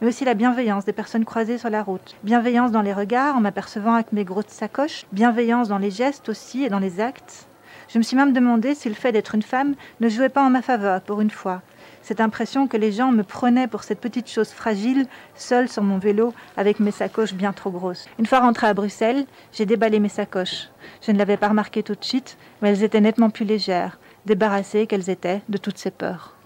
mais 0.00 0.08
aussi 0.08 0.24
la 0.24 0.32
bienveillance 0.32 0.86
des 0.86 0.94
personnes 0.94 1.26
croisées 1.26 1.58
sur 1.58 1.68
la 1.68 1.82
route. 1.82 2.16
Bienveillance 2.24 2.72
dans 2.72 2.80
les 2.80 2.94
regards 2.94 3.36
en 3.36 3.40
m'apercevant 3.42 3.94
avec 3.94 4.12
mes 4.12 4.24
grosses 4.24 4.46
sacoches, 4.48 5.04
bienveillance 5.12 5.68
dans 5.68 5.78
les 5.78 5.90
gestes 5.90 6.30
aussi 6.30 6.64
et 6.64 6.70
dans 6.70 6.78
les 6.78 7.00
actes. 7.00 7.46
Je 7.88 7.98
me 7.98 8.02
suis 8.02 8.16
même 8.16 8.32
demandé 8.32 8.74
si 8.74 8.88
le 8.88 8.94
fait 8.94 9.12
d'être 9.12 9.34
une 9.34 9.42
femme 9.42 9.74
ne 10.00 10.08
jouait 10.08 10.30
pas 10.30 10.42
en 10.42 10.50
ma 10.50 10.62
faveur 10.62 11.02
pour 11.02 11.20
une 11.20 11.30
fois. 11.30 11.60
Cette 12.06 12.20
impression 12.20 12.68
que 12.68 12.76
les 12.76 12.92
gens 12.92 13.10
me 13.10 13.24
prenaient 13.24 13.66
pour 13.66 13.82
cette 13.82 13.98
petite 13.98 14.30
chose 14.30 14.50
fragile, 14.50 15.06
seule 15.34 15.68
sur 15.68 15.82
mon 15.82 15.98
vélo, 15.98 16.32
avec 16.56 16.78
mes 16.78 16.92
sacoches 16.92 17.34
bien 17.34 17.52
trop 17.52 17.72
grosses. 17.72 18.06
Une 18.20 18.26
fois 18.26 18.38
rentrée 18.38 18.68
à 18.68 18.74
Bruxelles, 18.74 19.26
j'ai 19.52 19.66
déballé 19.66 19.98
mes 19.98 20.08
sacoches. 20.08 20.68
Je 21.04 21.10
ne 21.10 21.18
l'avais 21.18 21.36
pas 21.36 21.48
remarqué 21.48 21.82
tout 21.82 21.96
de 21.96 22.04
suite, 22.04 22.38
mais 22.62 22.68
elles 22.68 22.84
étaient 22.84 23.00
nettement 23.00 23.28
plus 23.28 23.44
légères, 23.44 23.98
débarrassées 24.24 24.86
qu'elles 24.86 25.10
étaient 25.10 25.42
de 25.48 25.58
toutes 25.58 25.78
ces 25.78 25.90
peurs. 25.90 26.36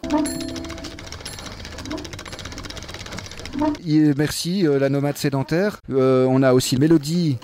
Merci, 4.16 4.66
euh, 4.66 4.78
la 4.78 4.88
nomade 4.88 5.18
sédentaire. 5.18 5.76
Euh, 5.90 6.24
on 6.30 6.42
a 6.42 6.54
aussi 6.54 6.78
Mélodie. 6.78 7.36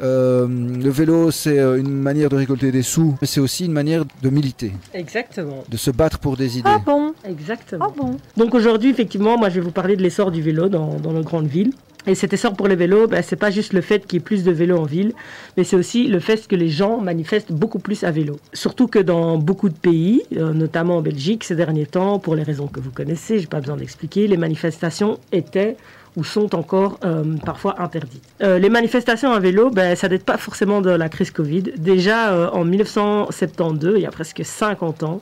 Euh, 0.00 0.46
le 0.48 0.90
vélo, 0.90 1.30
c'est 1.30 1.58
une 1.58 1.90
manière 1.90 2.28
de 2.28 2.36
récolter 2.36 2.70
des 2.70 2.82
sous, 2.82 3.16
mais 3.20 3.26
c'est 3.26 3.40
aussi 3.40 3.66
une 3.66 3.72
manière 3.72 4.04
de 4.22 4.30
militer. 4.30 4.72
Exactement. 4.94 5.64
De 5.68 5.76
se 5.76 5.90
battre 5.90 6.18
pour 6.18 6.36
des 6.36 6.58
idées. 6.58 6.70
Ah 6.72 6.80
bon? 6.84 7.14
Exactement. 7.24 7.86
Ah 7.88 7.92
bon? 7.96 8.16
Donc 8.36 8.54
aujourd'hui, 8.54 8.90
effectivement, 8.90 9.36
moi 9.36 9.48
je 9.48 9.56
vais 9.56 9.60
vous 9.60 9.72
parler 9.72 9.96
de 9.96 10.02
l'essor 10.02 10.30
du 10.30 10.42
vélo 10.42 10.68
dans, 10.68 10.94
dans 10.94 11.12
nos 11.12 11.22
grandes 11.22 11.48
villes. 11.48 11.72
Et 12.06 12.14
cet 12.14 12.32
essor 12.32 12.54
pour 12.54 12.68
les 12.68 12.76
vélos, 12.76 13.06
ben, 13.06 13.22
c'est 13.22 13.36
pas 13.36 13.50
juste 13.50 13.74
le 13.74 13.82
fait 13.82 14.06
qu'il 14.06 14.14
y 14.14 14.16
ait 14.18 14.24
plus 14.24 14.42
de 14.42 14.50
vélos 14.50 14.78
en 14.78 14.84
ville, 14.84 15.12
mais 15.56 15.64
c'est 15.64 15.76
aussi 15.76 16.06
le 16.06 16.20
fait 16.20 16.46
que 16.46 16.56
les 16.56 16.70
gens 16.70 17.00
manifestent 17.00 17.52
beaucoup 17.52 17.80
plus 17.80 18.02
à 18.02 18.10
vélo. 18.10 18.38
Surtout 18.54 18.86
que 18.86 18.98
dans 18.98 19.36
beaucoup 19.36 19.68
de 19.68 19.74
pays, 19.74 20.22
notamment 20.30 20.98
en 20.98 21.02
Belgique, 21.02 21.44
ces 21.44 21.54
derniers 21.54 21.84
temps, 21.84 22.18
pour 22.18 22.34
les 22.34 22.44
raisons 22.44 22.66
que 22.66 22.80
vous 22.80 22.92
connaissez, 22.92 23.40
j'ai 23.40 23.46
pas 23.46 23.60
besoin 23.60 23.76
d'expliquer, 23.76 24.26
les 24.26 24.38
manifestations 24.38 25.18
étaient 25.32 25.76
ou 26.18 26.24
sont 26.24 26.56
encore 26.56 26.98
euh, 27.04 27.22
parfois 27.46 27.80
interdites. 27.80 28.24
Euh, 28.42 28.58
les 28.58 28.68
manifestations 28.68 29.30
à 29.30 29.38
vélo, 29.38 29.70
ben, 29.70 29.94
ça 29.94 30.08
date 30.08 30.24
pas 30.24 30.36
forcément 30.36 30.80
de 30.80 30.90
la 30.90 31.08
crise 31.08 31.30
Covid. 31.30 31.62
Déjà 31.76 32.32
euh, 32.32 32.50
en 32.50 32.64
1972, 32.64 33.94
il 33.96 34.02
y 34.02 34.06
a 34.06 34.10
presque 34.10 34.44
50 34.44 35.04
ans, 35.04 35.20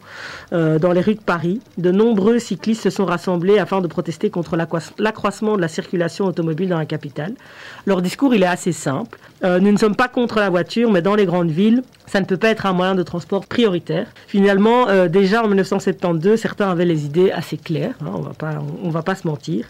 dans 0.52 0.92
les 0.92 1.00
rues 1.00 1.16
de 1.16 1.20
Paris, 1.20 1.60
de 1.76 1.90
nombreux 1.90 2.38
cyclistes 2.38 2.82
se 2.84 2.90
sont 2.90 3.04
rassemblés 3.04 3.58
afin 3.58 3.82
de 3.82 3.86
protester 3.86 4.30
contre 4.30 4.56
l'accroissement 4.56 5.56
de 5.56 5.60
la 5.60 5.68
circulation 5.68 6.24
automobile 6.24 6.70
dans 6.70 6.78
la 6.78 6.86
capitale. 6.86 7.34
Leur 7.84 8.00
discours, 8.00 8.34
il 8.34 8.42
est 8.42 8.46
assez 8.46 8.72
simple. 8.72 9.18
nous 9.42 9.72
ne 9.72 9.76
sommes 9.76 9.96
pas 9.96 10.08
contre 10.08 10.38
la 10.38 10.48
voiture, 10.48 10.90
mais 10.90 11.02
dans 11.02 11.14
les 11.14 11.26
grandes 11.26 11.50
villes, 11.50 11.82
ça 12.06 12.20
ne 12.20 12.26
peut 12.26 12.36
pas 12.36 12.48
être 12.48 12.66
un 12.66 12.72
moyen 12.72 12.94
de 12.94 13.02
transport 13.02 13.46
prioritaire. 13.46 14.06
Finalement, 14.26 14.86
déjà 15.08 15.42
en 15.42 15.48
1972, 15.48 16.38
certains 16.38 16.70
avaient 16.70 16.84
les 16.84 17.04
idées 17.04 17.30
assez 17.30 17.56
claires, 17.56 17.94
hein, 18.02 18.12
on 18.82 18.90
va 18.90 18.96
va 18.96 19.02
pas 19.02 19.14
se 19.14 19.26
mentir. 19.26 19.66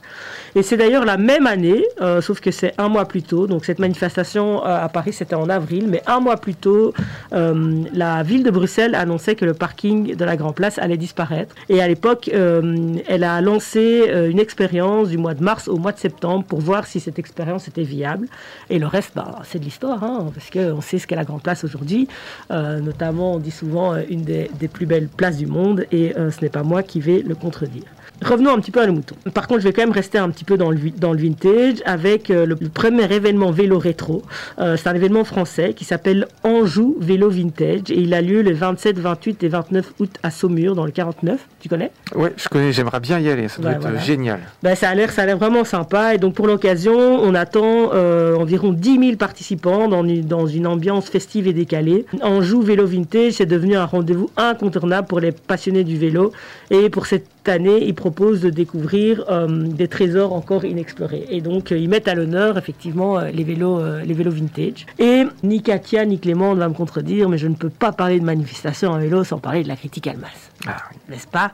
Et 0.55 0.63
c'est 0.63 0.77
d'ailleurs 0.77 1.05
la 1.05 1.19
même 1.19 1.47
année, 1.47 1.85
euh, 2.01 2.21
sauf 2.21 2.41
que 2.41 2.51
c'est 2.51 2.73
un 2.79 2.89
mois 2.89 3.05
plus 3.05 3.23
tôt. 3.23 3.47
Donc 3.47 3.65
cette 3.65 3.79
manifestation 3.79 4.65
euh, 4.65 4.85
à 4.85 4.89
Paris, 4.89 5.13
c'était 5.13 5.35
en 5.35 5.49
avril, 5.49 5.87
mais 5.89 6.03
un 6.07 6.21
mois 6.21 6.37
plus 6.37 6.55
tôt, 6.55 6.95
euh, 7.33 7.83
la 7.93 8.23
ville 8.23 8.43
de 8.43 8.51
Bruxelles 8.51 8.95
annonçait 8.95 9.35
que 9.35 9.45
le 9.45 9.55
parking 9.55 10.17
de 10.17 10.25
la 10.25 10.37
Grand 10.37 10.53
Place 10.53 10.79
allait 10.79 10.97
disparaître. 10.97 11.55
Et 11.69 11.83
à 11.83 11.89
l'époque, 11.89 12.31
elle 12.33 13.25
a 13.25 13.41
lancé 13.41 14.11
une 14.31 14.39
expérience 14.39 15.09
du 15.09 15.19
mois 15.19 15.35
de 15.35 15.43
mars 15.43 15.69
au 15.69 15.77
mois 15.77 15.93
de 15.93 15.99
septembre 15.99 16.45
pour 16.45 16.61
voir 16.61 16.87
si 16.87 17.01
cette 17.01 17.19
expérience 17.19 17.69
était 17.69 17.83
viable. 17.83 18.29
Et 18.71 18.79
le 18.79 18.87
reste, 18.87 19.13
bah, 19.15 19.41
c'est 19.45 19.59
de 19.59 19.65
l'histoire, 19.65 20.03
hein, 20.05 20.31
parce 20.35 20.51
qu'on 20.51 20.81
sait 20.81 20.99
ce 20.99 21.07
qu'est 21.07 21.17
la 21.17 21.25
Grand 21.25 21.39
Place 21.39 21.65
aujourd'hui. 21.65 22.09
Notamment 22.51 23.35
on 23.35 23.39
dit 23.39 23.51
souvent 23.51 23.97
une 23.97 24.23
des, 24.23 24.69
plus 24.73 24.87
belles 24.87 25.09
places 25.09 25.37
du 25.37 25.47
monde, 25.47 25.87
et 25.93 26.15
ce 26.17 26.41
n'est 26.41 26.51
pas 26.51 26.63
moi 26.63 26.83
qui 26.83 27.01
vais 27.01 27.23
le 27.23 27.35
contredire. 27.35 27.85
Revenons 28.25 28.55
un 28.55 28.61
petit 28.61 28.71
peu 28.71 28.81
à 28.81 28.87
le 28.87 28.93
mouton. 28.93 29.15
Par 29.35 29.47
contre, 29.47 29.61
je 29.61 29.65
vais 29.65 29.73
quand 29.73 29.83
même 29.83 29.93
rester 29.93 30.19
un 30.19 30.31
petit 30.31 30.45
peu 30.45 30.57
dans 30.57 30.71
le, 30.71 30.79
dans 30.97 31.13
le 31.13 31.19
vintage 31.19 31.83
avec 31.85 32.31
euh, 32.31 32.47
le, 32.47 32.57
premier 32.57 33.13
événement 33.13 33.51
vélo 33.51 33.79
rétro. 33.79 34.23
Euh, 34.59 34.77
c'est 34.77 34.89
un 34.89 34.95
événement 34.95 35.25
français 35.25 35.75
qui 35.75 35.85
s'appelle 35.85 36.27
Anjou 36.43 36.97
Vélo 37.01 37.29
Vintage 37.29 37.91
et 37.91 38.01
il 38.01 38.15
a 38.15 38.23
lieu 38.23 38.43
le 38.43 38.53
27, 38.53 38.99
28 38.99 39.45
et 39.45 39.49
29 39.49 39.93
août 40.01 40.11
à 40.23 40.31
Saumur 40.31 40.75
dans 40.75 40.87
le 40.87 40.93
49. 40.93 41.41
Tu 41.61 41.69
connais? 41.69 41.91
Ouais, 42.15 42.33
je 42.37 42.49
connais. 42.49 42.73
J'aimerais 42.73 43.01
bien 43.01 43.19
y 43.19 43.29
aller. 43.29 43.49
Ça 43.49 43.61
doit 43.61 43.73
être 43.73 44.01
génial. 44.01 44.41
Ben, 44.63 44.75
ça 44.75 44.89
a 44.89 44.95
l'air, 44.95 45.11
ça 45.13 45.23
a 45.23 45.27
l'air 45.27 45.39
vraiment 45.39 45.65
sympa. 45.65 46.15
Et 46.15 46.19
donc 46.19 46.35
pour 46.35 46.47
l'occasion, 46.47 46.97
on 46.97 47.35
attend 47.35 47.91
euh, 47.93 48.35
environ 48.37 48.73
10 48.73 48.99
000 48.99 49.17
participants 49.17 49.89
dans 49.89 50.05
une, 50.05 50.23
dans 50.23 50.47
une 50.47 50.67
ambiance 50.67 51.09
festive 51.09 51.47
et 51.47 51.53
décalée. 51.53 52.07
Anjou 52.23 52.63
Vélo 52.63 52.87
Vintage, 52.87 53.35
c'est 53.35 53.47
devenu 53.47 53.77
un 53.77 53.85
rendez-vous 53.85 54.31
incontournable 54.37 55.07
pour 55.07 55.21
les 55.21 55.33
passionnés 55.33 55.85
du 55.85 55.97
vélo 55.99 56.33
et 56.71 56.89
pour 56.91 57.07
cette 57.07 57.27
année, 57.49 57.85
ils 57.87 57.95
proposent 57.95 58.41
de 58.41 58.51
découvrir 58.51 59.25
euh, 59.29 59.47
des 59.49 59.89
trésors 59.89 60.33
encore 60.33 60.65
inexplorés. 60.65 61.27
Et 61.31 61.41
donc, 61.41 61.73
euh, 61.73 61.79
ils 61.79 61.89
mettent 61.89 62.09
à 62.09 62.15
l'honneur, 62.15 62.59
effectivement, 62.59 63.19
euh, 63.19 63.31
les, 63.31 63.45
vélos, 63.45 63.81
les 64.05 64.15
vélos 64.15 64.31
vintage. 64.31 64.87
Et 64.99 65.25
ni 65.43 65.63
Katia 65.63 66.05
ni 66.05 66.19
Clément 66.19 66.55
va 66.55 66.69
me 66.69 66.75
contredire, 66.75 67.29
mais 67.29 67.39
je 67.39 67.49
ne 67.49 67.55
peux 67.55 67.71
pas 67.71 67.93
parler 67.93 68.21
de 68.21 68.25
manifestation 68.25 68.91
en 68.91 68.99
vélo 68.99 69.25
sans 69.25 69.39
parler 69.39 69.63
de 69.63 69.69
la 69.69 69.77
critique 69.77 70.07
Almas. 70.07 70.51
Ah, 70.67 70.77
N'est-ce 71.09 71.27
pas? 71.27 71.53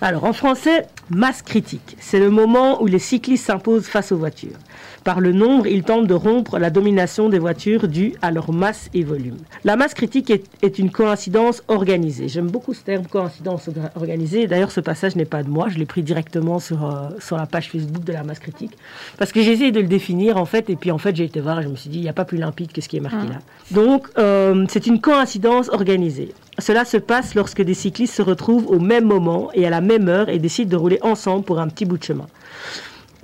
Alors, 0.00 0.24
en 0.24 0.32
français, 0.32 0.86
masse 1.10 1.42
critique. 1.42 1.96
C'est 1.98 2.20
le 2.20 2.30
moment 2.30 2.82
où 2.82 2.86
les 2.86 2.98
cyclistes 2.98 3.46
s'imposent 3.46 3.86
face 3.86 4.12
aux 4.12 4.16
voitures. 4.16 4.56
Par 5.04 5.20
le 5.20 5.32
nombre, 5.32 5.66
ils 5.66 5.82
tentent 5.82 6.06
de 6.06 6.14
rompre 6.14 6.58
la 6.58 6.70
domination 6.70 7.28
des 7.28 7.38
voitures 7.38 7.88
due 7.88 8.14
à 8.22 8.30
leur 8.30 8.52
masse 8.52 8.90
et 8.94 9.04
volume. 9.04 9.36
La 9.64 9.76
masse 9.76 9.94
critique 9.94 10.30
est, 10.30 10.78
une 10.78 10.90
coïncidence 10.90 11.62
organisée. 11.68 12.28
J'aime 12.28 12.48
beaucoup 12.48 12.74
ce 12.74 12.82
terme 12.82 13.06
coïncidence 13.06 13.68
organisée. 13.96 14.46
D'ailleurs, 14.46 14.70
ce 14.70 14.80
passage 14.80 15.16
n'est 15.16 15.24
pas 15.24 15.42
de 15.42 15.48
moi. 15.48 15.68
Je 15.68 15.78
l'ai 15.78 15.86
pris 15.86 16.02
directement 16.02 16.58
sur, 16.58 16.84
euh, 16.84 17.08
sur 17.20 17.36
la 17.36 17.46
page 17.46 17.70
Facebook 17.70 18.04
de 18.04 18.12
la 18.12 18.22
masse 18.22 18.38
critique. 18.38 18.72
Parce 19.16 19.32
que 19.32 19.42
j'ai 19.42 19.52
essayé 19.52 19.72
de 19.72 19.80
le 19.80 19.86
définir, 19.86 20.36
en 20.36 20.44
fait. 20.44 20.70
Et 20.70 20.76
puis, 20.76 20.90
en 20.90 20.98
fait, 20.98 21.16
j'ai 21.16 21.24
été 21.24 21.40
voir 21.40 21.62
je 21.62 21.68
me 21.68 21.76
suis 21.76 21.90
dit, 21.90 21.98
il 21.98 22.02
n'y 22.02 22.08
a 22.08 22.12
pas 22.12 22.24
plus 22.24 22.38
limpide 22.38 22.72
que 22.72 22.80
ce 22.80 22.88
qui 22.88 22.96
est 22.96 23.00
marqué 23.00 23.18
ah. 23.22 23.32
là. 23.32 23.38
Donc, 23.70 24.08
euh, 24.18 24.66
c'est 24.68 24.86
une 24.86 25.00
coïncidence 25.00 25.68
organisée. 25.70 26.34
Cela 26.58 26.84
se 26.84 26.96
passe 26.96 27.34
lorsque 27.34 27.62
des 27.62 27.74
cyclistes 27.74 28.14
se 28.14 28.22
retrouvent 28.22 28.66
au 28.66 28.80
même 28.80 29.04
moment 29.04 29.50
et 29.54 29.66
à 29.66 29.70
la 29.70 29.80
même 29.80 30.08
heure 30.08 30.28
et 30.28 30.38
décident 30.38 30.70
de 30.70 30.76
rouler 30.76 30.98
ensemble 31.02 31.44
pour 31.44 31.60
un 31.60 31.68
petit 31.68 31.84
bout 31.84 31.98
de 31.98 32.04
chemin. 32.04 32.26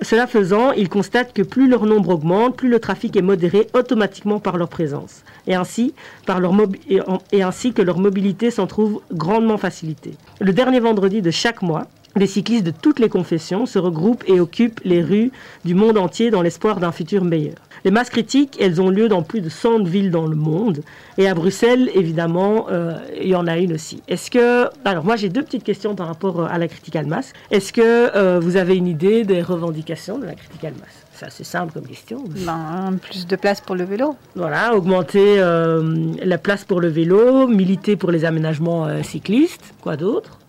Cela 0.01 0.27
faisant, 0.27 0.71
ils 0.73 0.89
constatent 0.89 1.33
que 1.33 1.41
plus 1.41 1.69
leur 1.69 1.85
nombre 1.85 2.09
augmente, 2.09 2.57
plus 2.57 2.69
le 2.69 2.79
trafic 2.79 3.15
est 3.15 3.21
modéré 3.21 3.67
automatiquement 3.73 4.39
par 4.39 4.57
leur 4.57 4.67
présence, 4.67 5.23
et 5.47 5.55
ainsi, 5.55 5.93
que 6.25 7.81
leur 7.81 7.97
mobilité 7.97 8.51
s'en 8.51 8.67
trouve 8.67 9.01
grandement 9.13 9.57
facilitée. 9.57 10.15
Le 10.41 10.51
dernier 10.51 10.81
vendredi 10.81 11.21
de 11.21 11.31
chaque 11.31 11.61
mois, 11.61 11.87
les 12.17 12.27
cyclistes 12.27 12.65
de 12.65 12.71
toutes 12.71 12.99
les 12.99 13.09
confessions 13.09 13.65
se 13.65 13.79
regroupent 13.79 14.23
et 14.27 14.39
occupent 14.39 14.81
les 14.85 15.01
rues 15.01 15.31
du 15.63 15.75
monde 15.75 15.97
entier 15.97 16.29
dans 16.29 16.41
l'espoir 16.41 16.79
d'un 16.79 16.91
futur 16.91 17.23
meilleur. 17.23 17.55
Les 17.85 17.91
masses 17.91 18.09
critiques, 18.09 18.57
elles 18.59 18.81
ont 18.81 18.89
lieu 18.89 19.07
dans 19.07 19.21
plus 19.21 19.41
de 19.41 19.49
100 19.49 19.83
villes 19.83 20.09
dans 20.09 20.25
le 20.25 20.35
monde. 20.35 20.81
Et 21.19 21.27
à 21.27 21.35
Bruxelles, 21.35 21.91
évidemment, 21.93 22.65
euh, 22.71 22.97
il 23.21 23.27
y 23.27 23.35
en 23.35 23.45
a 23.45 23.59
une 23.59 23.73
aussi. 23.73 24.01
Est-ce 24.07 24.31
que... 24.31 24.67
Alors 24.83 25.05
moi, 25.05 25.17
j'ai 25.17 25.29
deux 25.29 25.43
petites 25.43 25.63
questions 25.63 25.93
par 25.93 26.07
rapport 26.07 26.39
euh, 26.39 26.47
à 26.49 26.57
la 26.57 26.67
critique 26.67 26.95
masse. 27.05 27.31
Est-ce 27.51 27.71
que 27.71 27.81
euh, 27.83 28.39
vous 28.39 28.57
avez 28.57 28.75
une 28.75 28.87
idée 28.87 29.23
des 29.23 29.39
revendications 29.43 30.17
de 30.17 30.25
la 30.25 30.33
critique 30.33 30.63
masse 30.63 31.05
c'est 31.13 31.27
assez 31.27 31.45
simple 31.45 31.71
comme 31.71 31.87
question. 31.87 32.25
Ben, 32.45 32.97
plus 33.01 33.25
de 33.25 33.37
place 33.37 33.61
pour 33.61 33.75
le 33.75 33.85
vélo. 33.85 34.17
Voilà, 34.35 34.75
augmenter 34.75 35.37
la 35.37 36.37
place 36.37 36.65
pour 36.65 36.81
le 36.81 36.89
vélo, 36.89 37.47
militer 37.47 37.95
pour 37.95 38.11
les 38.11 38.25
aménagements 38.25 39.01
cyclistes, 39.01 39.73
quoi 39.79 39.95
d'autre? 39.95 40.39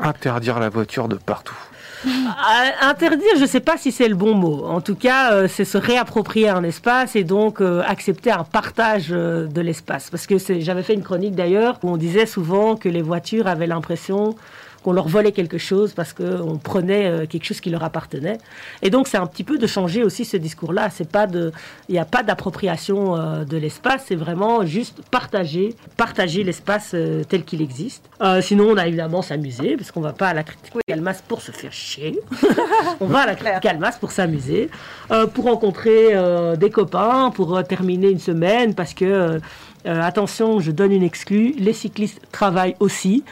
Interdire 0.00 0.58
la 0.58 0.70
voiture 0.70 1.06
de 1.06 1.14
partout. 1.14 1.54
Interdire, 2.80 3.36
je 3.36 3.42
ne 3.42 3.46
sais 3.46 3.60
pas 3.60 3.76
si 3.76 3.92
c'est 3.92 4.08
le 4.08 4.14
bon 4.14 4.34
mot. 4.34 4.64
En 4.66 4.80
tout 4.80 4.94
cas, 4.94 5.32
euh, 5.32 5.48
c'est 5.48 5.64
se 5.64 5.78
réapproprier 5.78 6.48
un 6.48 6.62
espace 6.62 7.16
et 7.16 7.24
donc 7.24 7.60
euh, 7.60 7.82
accepter 7.86 8.30
un 8.30 8.44
partage 8.44 9.08
euh, 9.10 9.46
de 9.46 9.60
l'espace. 9.60 10.10
Parce 10.10 10.26
que 10.26 10.36
j'avais 10.38 10.82
fait 10.82 10.94
une 10.94 11.02
chronique 11.02 11.34
d'ailleurs 11.34 11.78
où 11.82 11.90
on 11.90 11.96
disait 11.96 12.26
souvent 12.26 12.76
que 12.76 12.88
les 12.88 13.02
voitures 13.02 13.46
avaient 13.46 13.66
l'impression 13.66 14.36
qu'on 14.82 14.92
leur 14.92 15.08
volait 15.08 15.32
quelque 15.32 15.58
chose 15.58 15.92
parce 15.92 16.12
qu'on 16.12 16.58
prenait 16.58 17.06
euh, 17.06 17.26
quelque 17.26 17.44
chose 17.44 17.60
qui 17.60 17.70
leur 17.70 17.82
appartenait. 17.82 18.38
Et 18.82 18.90
donc, 18.90 19.08
c'est 19.08 19.16
un 19.16 19.26
petit 19.26 19.44
peu 19.44 19.58
de 19.58 19.66
changer 19.66 20.02
aussi 20.02 20.24
ce 20.24 20.36
discours-là. 20.36 20.90
C'est 20.90 21.10
pas 21.10 21.26
de, 21.26 21.52
il 21.88 21.92
n'y 21.92 21.98
a 21.98 22.04
pas 22.04 22.22
d'appropriation 22.22 23.16
euh, 23.16 23.44
de 23.44 23.56
l'espace, 23.56 24.04
c'est 24.08 24.16
vraiment 24.16 24.64
juste 24.64 25.02
partager, 25.10 25.74
partager 25.96 26.44
l'espace 26.44 26.92
euh, 26.94 27.24
tel 27.24 27.44
qu'il 27.44 27.62
existe. 27.62 28.08
sinon, 28.42 28.70
on 28.70 28.76
a 28.76 28.86
évidemment 28.86 29.22
s'amuser 29.22 29.76
parce 29.76 29.90
qu'on 29.90 30.00
va 30.00 30.12
pas 30.12 30.28
à 30.28 30.34
la 30.34 30.42
critique 30.42 30.74
Almas 30.90 31.22
pour 31.26 31.42
se 31.42 31.52
faire 31.52 31.72
chier. 31.72 32.18
on 33.00 33.06
va 33.06 33.20
à 33.20 33.26
la 33.26 33.34
critique 33.34 33.66
Almas 33.66 33.96
pour 34.00 34.12
s'amuser, 34.12 34.70
pour 35.34 35.44
rencontrer 35.44 36.14
des 36.56 36.70
copains, 36.70 37.30
pour 37.30 37.62
terminer 37.64 38.10
une 38.10 38.18
semaine 38.18 38.74
parce 38.74 38.94
que 38.94 39.40
euh, 39.86 40.02
attention, 40.02 40.60
je 40.60 40.70
donne 40.70 40.92
une 40.92 41.02
exclue, 41.02 41.54
les 41.58 41.72
cyclistes 41.72 42.20
travaillent 42.32 42.76
aussi. 42.80 43.22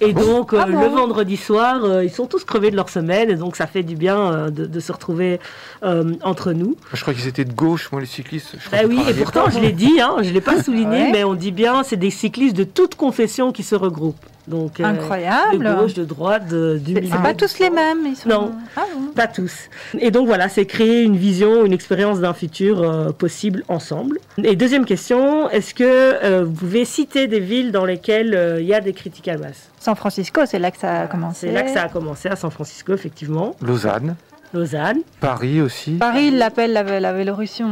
Et 0.00 0.14
ah 0.16 0.20
donc, 0.20 0.52
euh, 0.52 0.60
ah 0.62 0.66
le 0.66 0.86
vendredi 0.88 1.36
soir, 1.36 1.84
euh, 1.84 2.04
ils 2.04 2.10
sont 2.10 2.26
tous 2.26 2.44
crevés 2.44 2.70
de 2.70 2.76
leur 2.76 2.88
semaine. 2.88 3.30
Et 3.30 3.36
donc, 3.36 3.56
ça 3.56 3.66
fait 3.66 3.82
du 3.82 3.96
bien 3.96 4.50
de, 4.50 4.80
se 4.80 4.92
retrouver 4.92 5.40
entre 5.82 6.52
nous. 6.52 6.76
Je 6.92 7.00
crois 7.00 7.14
qu'ils 7.14 7.28
étaient 7.28 7.44
de 7.44 7.52
gauche, 7.52 7.90
moi, 7.90 8.00
les 8.00 8.06
cyclistes. 8.06 8.56
Ben 8.70 8.86
oui, 8.86 9.00
et 9.08 9.14
pourtant, 9.14 9.50
je 9.50 9.58
l'ai 9.58 9.72
dit, 9.72 10.00
hein, 10.00 10.16
je 10.22 10.28
ne 10.28 10.34
l'ai 10.34 10.40
pas 10.40 10.62
souligné, 10.62 11.10
mais 11.10 11.24
on 11.24 11.34
dit 11.34 11.52
bien, 11.52 11.82
c'est 11.82 11.96
des 11.96 12.10
cyclistes 12.10 12.56
de 12.56 12.64
toute 12.64 12.94
confession 12.94 13.52
qui 13.52 13.62
se 13.62 13.74
regroupent. 13.74 14.26
Donc, 14.46 14.80
euh, 14.80 14.84
Incroyable. 14.84 15.64
de 15.64 15.74
gauche, 15.74 15.94
de 15.94 16.04
droite, 16.04 16.48
de, 16.48 16.78
du 16.78 16.94
C'est 16.94 17.22
pas 17.22 17.34
tous 17.34 17.58
les 17.58 17.70
mêmes. 17.70 18.06
Ils 18.06 18.16
sont... 18.16 18.28
Non, 18.28 18.52
ah 18.76 18.82
pas 19.14 19.26
tous. 19.26 19.70
Et 19.98 20.10
donc 20.10 20.26
voilà, 20.26 20.48
c'est 20.48 20.66
créer 20.66 21.02
une 21.02 21.16
vision, 21.16 21.64
une 21.64 21.72
expérience 21.72 22.20
d'un 22.20 22.34
futur 22.34 22.82
euh, 22.82 23.10
possible 23.10 23.64
ensemble. 23.68 24.18
Et 24.42 24.56
deuxième 24.56 24.84
question, 24.84 25.48
est-ce 25.50 25.74
que 25.74 25.84
euh, 25.84 26.44
vous 26.44 26.52
pouvez 26.52 26.84
citer 26.84 27.26
des 27.26 27.40
villes 27.40 27.72
dans 27.72 27.84
lesquelles 27.84 28.58
il 28.60 28.66
y 28.66 28.74
a 28.74 28.80
des 28.80 28.92
critiques 28.92 29.28
à 29.28 29.38
masse 29.38 29.70
San 29.80 29.94
Francisco, 29.96 30.42
c'est 30.46 30.58
là 30.58 30.70
que 30.70 30.78
ça 30.78 31.02
a 31.02 31.06
commencé. 31.06 31.48
C'est 31.48 31.52
là 31.52 31.62
que 31.62 31.70
ça 31.70 31.82
a 31.82 31.88
commencé, 31.88 32.28
à 32.28 32.36
San 32.36 32.50
Francisco, 32.50 32.92
effectivement. 32.92 33.54
Lausanne. 33.60 34.16
Lausanne. 34.54 34.98
Paris 35.20 35.60
aussi. 35.60 35.92
Paris, 35.92 36.28
ils 36.28 36.38
l'appellent 36.38 36.72
la, 36.72 37.00
la 37.00 37.12
Vélorussion. 37.12 37.68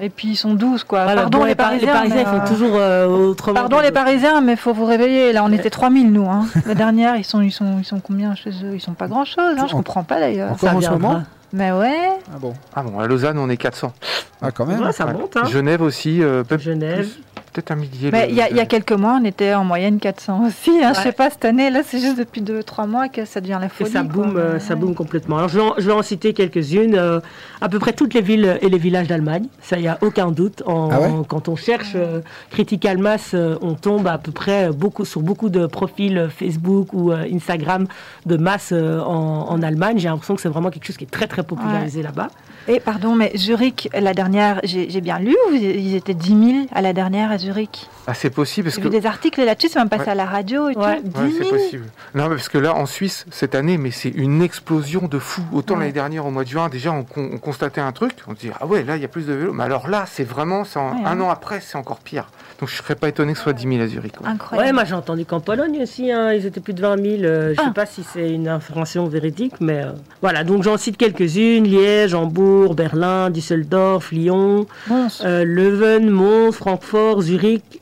Et 0.00 0.08
puis 0.08 0.28
ils 0.28 0.36
sont 0.36 0.54
douces, 0.54 0.84
quoi. 0.84 1.04
Pardon 1.04 1.44
les, 1.44 1.54
Parisiens. 1.54 1.86
Les 1.88 1.92
Parisiens, 1.92 2.24
font 2.24 2.54
toujours 2.54 2.76
euh, 2.76 3.06
autrement. 3.06 3.60
Pardon 3.60 3.80
les 3.80 3.90
Parisiens, 3.90 4.40
mais 4.40 4.52
il 4.52 4.58
faut 4.58 4.72
vous 4.72 4.84
réveiller. 4.84 5.32
Là, 5.32 5.42
on 5.44 5.52
était 5.52 5.70
3000, 5.70 6.12
nous. 6.12 6.28
Hein. 6.28 6.46
la 6.66 6.74
dernière, 6.74 7.16
ils 7.16 7.24
sont, 7.24 7.40
ils, 7.40 7.50
sont, 7.50 7.78
ils 7.78 7.84
sont 7.84 8.00
combien 8.00 8.34
chez 8.34 8.50
eux? 8.50 8.74
Ils 8.74 8.80
sont 8.80 8.94
pas 8.94 9.08
grand-chose. 9.08 9.56
Hein. 9.58 9.66
Je 9.68 9.72
comprends 9.72 10.04
pas 10.04 10.20
d'ailleurs. 10.20 10.52
Encore 10.52 10.76
en 10.76 10.80
ce 10.80 10.90
moment? 10.90 11.22
Mais 11.52 11.70
ouais. 11.70 12.08
Ah 12.32 12.38
bon 12.40 12.54
Ah 12.74 12.82
bon, 12.82 12.98
à 12.98 13.06
Lausanne, 13.06 13.38
on 13.38 13.50
est 13.50 13.58
400. 13.58 13.92
Ah, 14.40 14.50
quand 14.52 14.64
même. 14.64 14.90
ça 14.92 15.06
monte. 15.06 15.36
Hein. 15.36 15.44
Genève 15.50 15.82
aussi. 15.82 16.22
Euh, 16.22 16.44
Genève 16.58 17.08
peut-être 17.52 17.70
un 17.70 17.76
millier. 17.76 18.10
il 18.28 18.34
y, 18.34 18.40
a 18.40 18.66
quelques 18.66 18.92
mois, 18.92 19.18
on 19.20 19.24
était 19.24 19.54
en 19.54 19.64
moyenne 19.64 19.98
400 19.98 20.46
aussi. 20.46 20.70
Hein. 20.82 20.92
Je 20.94 21.00
sais 21.00 21.12
pas, 21.12 21.30
cette 21.30 21.44
année, 21.44 21.70
là, 21.70 21.82
c'est 21.84 21.98
juste 21.98 22.18
depuis 22.18 22.40
2-3 22.40 22.88
mois 22.88 23.08
que 23.08 23.24
ça 23.24 23.40
devient 23.40 23.58
la 23.60 23.68
folie. 23.68 23.90
Et 23.90 23.92
ça 23.92 24.02
boom, 24.02 24.36
euh, 24.36 24.58
ça 24.58 24.74
boom 24.74 24.94
complètement. 24.94 25.38
Alors, 25.38 25.48
je 25.48 25.86
vais 25.86 25.92
en, 25.92 26.02
citer 26.02 26.32
quelques-unes. 26.32 26.94
Euh, 26.94 27.20
à 27.60 27.68
peu 27.68 27.78
près 27.78 27.92
toutes 27.92 28.14
les 28.14 28.22
villes 28.22 28.58
et 28.60 28.68
les 28.68 28.78
villages 28.78 29.06
d'Allemagne, 29.06 29.46
ça, 29.60 29.76
il 29.76 29.82
n'y 29.82 29.88
a 29.88 29.98
aucun 30.00 30.30
doute. 30.30 30.62
En, 30.66 30.90
ah 30.90 30.98
quand 31.28 31.48
on 31.48 31.56
cherche 31.56 31.92
euh, 31.94 32.20
Critical 32.50 32.98
Mass, 32.98 33.34
on 33.60 33.74
tombe 33.74 34.06
à 34.08 34.18
peu 34.18 34.32
près 34.32 34.70
beaucoup, 34.70 35.04
sur 35.04 35.20
beaucoup 35.20 35.48
de 35.48 35.66
profils 35.66 36.28
Facebook 36.36 36.92
ou 36.92 37.12
Instagram 37.12 37.86
de 38.26 38.36
masse 38.36 38.72
en, 38.72 39.62
Allemagne. 39.62 39.98
J'ai 39.98 40.08
l'impression 40.08 40.34
que 40.34 40.40
c'est 40.40 40.48
vraiment 40.48 40.70
quelque 40.70 40.86
chose 40.86 40.96
qui 40.96 41.04
est 41.04 41.10
très, 41.10 41.26
très 41.26 41.42
popularisé 41.42 42.02
là-bas. 42.02 42.28
Et 42.68 42.78
pardon, 42.78 43.16
mais 43.16 43.32
Zurich, 43.36 43.88
la 43.92 44.14
dernière, 44.14 44.60
j'ai 44.62 45.00
bien 45.00 45.18
lu, 45.18 45.36
ils 45.52 45.96
étaient 45.96 46.14
10 46.14 46.28
000 46.28 46.66
à 46.72 46.80
la 46.80 46.92
dernière 46.92 47.32
Zurich. 47.42 47.88
Ah, 48.06 48.14
c'est 48.14 48.30
possible 48.30 48.66
parce 48.66 48.76
que. 48.76 48.82
J'ai 48.82 48.88
vu 48.88 49.00
des 49.00 49.06
articles 49.06 49.44
là-dessus, 49.44 49.68
c'est 49.68 49.78
même 49.78 49.88
passé 49.88 50.08
à 50.08 50.14
la 50.14 50.24
radio 50.24 50.68
et 50.68 50.74
tout. 50.74 50.80
10 50.80 51.34
c'est 51.38 51.48
possible. 51.48 51.86
Non, 52.14 52.28
mais 52.28 52.36
parce 52.36 52.48
que 52.48 52.58
là, 52.58 52.74
en 52.74 52.86
Suisse, 52.86 53.26
cette 53.30 53.54
année, 53.54 53.78
mais 53.78 53.90
c'est 53.90 54.10
une 54.10 54.42
explosion 54.42 55.08
de 55.08 55.18
fou. 55.18 55.42
Autant 55.52 55.76
l'année 55.76 55.92
dernière, 55.92 56.26
au 56.26 56.30
mois 56.30 56.44
de 56.44 56.48
juin, 56.48 56.68
déjà, 56.68 56.92
on, 56.92 57.04
constatait 57.38 57.80
un 57.80 57.92
truc, 57.92 58.12
on 58.26 58.34
se 58.34 58.40
dit, 58.40 58.50
ah 58.60 58.66
ouais, 58.66 58.84
là, 58.84 58.96
il 58.96 59.02
y 59.02 59.04
a 59.04 59.08
plus 59.08 59.26
de 59.26 59.32
vélos. 59.32 59.52
Mais 59.52 59.64
alors 59.64 59.88
là, 59.88 60.04
c'est 60.06 60.24
vraiment, 60.24 60.62
un 60.74 61.04
hein. 61.04 61.20
an 61.20 61.30
après, 61.30 61.60
c'est 61.60 61.76
encore 61.76 61.98
pire. 61.98 62.28
Donc 62.62 62.68
je 62.68 62.74
ne 62.76 62.82
serais 62.82 62.94
pas 62.94 63.08
étonné 63.08 63.32
que 63.32 63.38
ce 63.38 63.42
soit 63.42 63.54
10 63.54 63.66
000 63.66 63.82
à 63.82 63.88
Zurich. 63.88 64.12
Incroyable. 64.24 64.68
Ouais, 64.68 64.72
moi 64.72 64.84
j'ai 64.84 64.94
entendu 64.94 65.24
qu'en 65.24 65.40
Pologne 65.40 65.82
aussi, 65.82 66.12
hein, 66.12 66.32
ils 66.32 66.46
étaient 66.46 66.60
plus 66.60 66.74
de 66.74 66.80
20 66.80 66.96
000. 66.96 67.22
Euh, 67.24 67.46
je 67.46 67.50
ne 67.50 67.54
sais 67.56 67.62
ah. 67.66 67.72
pas 67.74 67.86
si 67.86 68.04
c'est 68.04 68.30
une 68.30 68.46
information 68.46 69.06
véridique, 69.06 69.54
mais 69.60 69.82
euh, 69.82 69.90
voilà. 70.20 70.44
Donc 70.44 70.62
j'en 70.62 70.76
cite 70.76 70.96
quelques-unes 70.96 71.64
Liège, 71.64 72.14
Hambourg, 72.14 72.76
Berlin, 72.76 73.30
Düsseldorf, 73.30 74.12
Lyon, 74.12 74.68
euh, 74.92 75.42
Leuven, 75.44 76.08
Mons, 76.08 76.52
Francfort, 76.52 77.22
Zurich, 77.22 77.31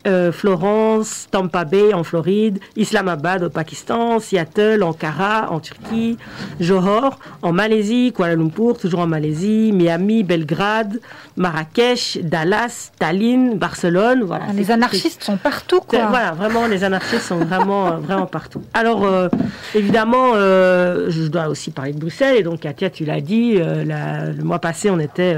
euh, 0.07 0.33
Florence, 0.33 1.27
Tampa 1.31 1.65
Bay 1.65 1.93
en 1.95 2.05
Floride, 2.05 2.59
Islamabad 2.77 3.45
au 3.45 3.51
Pakistan, 3.51 4.19
Seattle, 4.21 4.83
Ankara 4.83 5.51
en 5.51 5.61
Turquie, 5.61 6.17
Johor 6.61 7.19
en 7.43 7.53
Malaisie, 7.53 8.13
Kuala 8.15 8.35
Lumpur 8.37 8.79
toujours 8.79 9.01
en 9.01 9.07
Malaisie, 9.07 9.73
Miami, 9.73 10.23
Belgrade, 10.23 11.01
Marrakech, 11.37 12.19
Dallas, 12.23 12.91
Tallinn, 12.99 13.55
Barcelone. 13.57 14.23
Voilà. 14.25 14.45
Ah, 14.49 14.53
les 14.53 14.71
anarchistes 14.71 15.23
sont 15.23 15.37
partout, 15.37 15.81
quoi. 15.81 16.07
Voilà, 16.07 16.33
vraiment, 16.33 16.67
les 16.67 16.85
anarchistes 16.85 17.23
sont 17.27 17.39
vraiment, 17.39 17.87
euh, 17.89 17.97
vraiment 17.97 18.27
partout. 18.27 18.63
Alors, 18.75 19.05
euh, 19.05 19.29
évidemment, 19.75 20.33
euh, 20.35 21.07
je 21.11 21.23
dois 21.29 21.49
aussi 21.49 21.71
parler 21.71 21.93
de 21.93 21.99
Bruxelles. 21.99 22.37
Et 22.39 22.43
donc, 22.43 22.61
Katia, 22.61 22.91
tu 22.91 23.05
l'as 23.05 23.21
dit, 23.21 23.55
la- 23.59 24.27
le 24.27 24.43
mois 24.45 24.59
passé, 24.59 24.91
on 24.91 24.99
était 24.99 25.35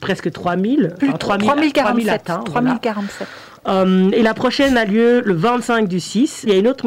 presque 0.00 0.30
3000. 0.30 0.94
Plus 0.98 1.08
enfin, 1.08 1.18
3000 1.18 1.46
3047. 1.48 2.12
atteints, 2.12 2.44
voilà. 2.50 2.70
3047. 2.70 3.28
Euh, 3.68 4.10
et 4.12 4.22
la 4.22 4.32
prochaine 4.32 4.76
a 4.76 4.84
lieu 4.84 5.22
le 5.24 5.34
25 5.34 5.88
du 5.88 5.98
6. 5.98 6.44
Il 6.44 6.50
y 6.50 6.52
a 6.52 6.58
une 6.58 6.68
autre 6.68 6.86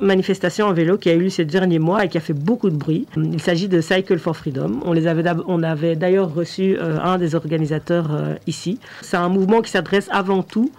manifestation, 0.00 0.66
en 0.66 0.72
vélo 0.72 0.98
qui 0.98 1.10
a 1.10 1.14
eu 1.14 1.20
lieu 1.20 1.28
ces 1.28 1.44
derniers 1.44 1.78
mois 1.78 2.04
et 2.04 2.08
qui 2.08 2.18
a 2.18 2.20
fait 2.20 2.32
beaucoup 2.32 2.70
de 2.70 2.76
bruit. 2.76 3.06
Il 3.16 3.40
s'agit 3.40 3.68
de 3.68 3.80
Cycle 3.80 4.18
for 4.18 4.36
Freedom. 4.36 4.80
On, 4.84 4.92
les 4.92 5.06
avait, 5.06 5.22
on 5.46 5.62
avait 5.62 5.94
d'ailleurs 5.94 6.34
reçu 6.34 6.76
euh, 6.76 6.98
un 7.00 7.18
des 7.18 7.36
organisateurs 7.36 8.08
euh, 8.12 8.34
ici. 8.48 8.80
C'est 9.02 9.16
un 9.16 9.28
mouvement 9.28 9.62
qui 9.62 9.70
s'adresse 9.70 10.08
avant 10.10 10.42
tout 10.42 10.72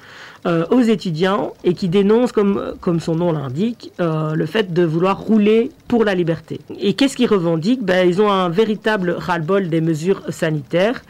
euh, 0.46 0.66
aux 0.72 0.80
étudiants 0.80 1.52
et 1.66 1.74
qui 1.74 1.90
dénonce, 1.90 2.32
comme, 2.32 2.74
comme 2.80 3.02
son 3.02 3.16
nom 3.16 3.34
l'indique, 3.34 3.92
euh, 4.00 4.36
le 4.36 4.46
fait 4.46 4.72
de 4.72 4.84
vouloir 4.84 5.20
rouler 5.20 5.70
pour 5.90 6.06
la 6.06 6.16
liberté. 6.16 6.62
Et 6.80 6.94
qu'est-ce 6.94 7.18
qu'ils 7.18 7.28
revendiquent? 7.28 7.84
Ben, 7.84 8.08
Ils 8.08 8.22
ont 8.22 8.32
un 8.32 8.48
véritable 8.48 9.12
ras-le-bol 9.18 9.68
des 9.68 9.82
mesures 9.82 10.22
sanitaires. 10.30 11.02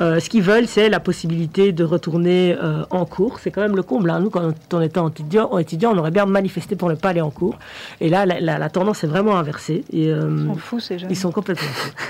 Euh, 0.00 0.18
ce 0.18 0.30
qu'ils 0.30 0.42
veulent, 0.42 0.66
c'est 0.66 0.88
la 0.88 0.98
possibilité 1.00 1.72
de 1.72 1.84
retourner 1.84 2.56
euh, 2.62 2.84
en 2.90 3.04
cours. 3.04 3.38
C'est 3.38 3.50
quand 3.50 3.60
même 3.60 3.76
le 3.76 3.82
comble. 3.82 4.08
hein. 4.10 4.20
Nous, 4.20 4.30
quand 4.30 4.50
on 4.72 4.80
était 4.80 5.00
étudiant, 5.00 5.58
étudiant, 5.58 5.92
on 5.94 5.98
aurait 5.98 6.10
bien 6.10 6.24
manifesté 6.26 6.74
pour 6.74 6.88
ne 6.88 6.94
pas 6.94 7.10
aller 7.10 7.20
en 7.20 7.30
cours. 7.30 7.58
Et 8.00 8.08
là, 8.08 8.24
la, 8.24 8.40
la- 8.40 8.58
la 8.58 8.70
tendance 8.70 9.04
est 9.04 9.06
vraiment 9.06 9.36
inversée. 9.36 9.84
Et, 9.92 10.08
euh, 10.08 10.36
Ils 10.40 10.46
sont 10.46 10.54
fous, 10.56 10.80
ces 10.80 10.98
jeunes. 10.98 11.10
ils 11.10 11.16
sont 11.16 11.32
complètement 11.32 11.68
fous. 11.68 11.90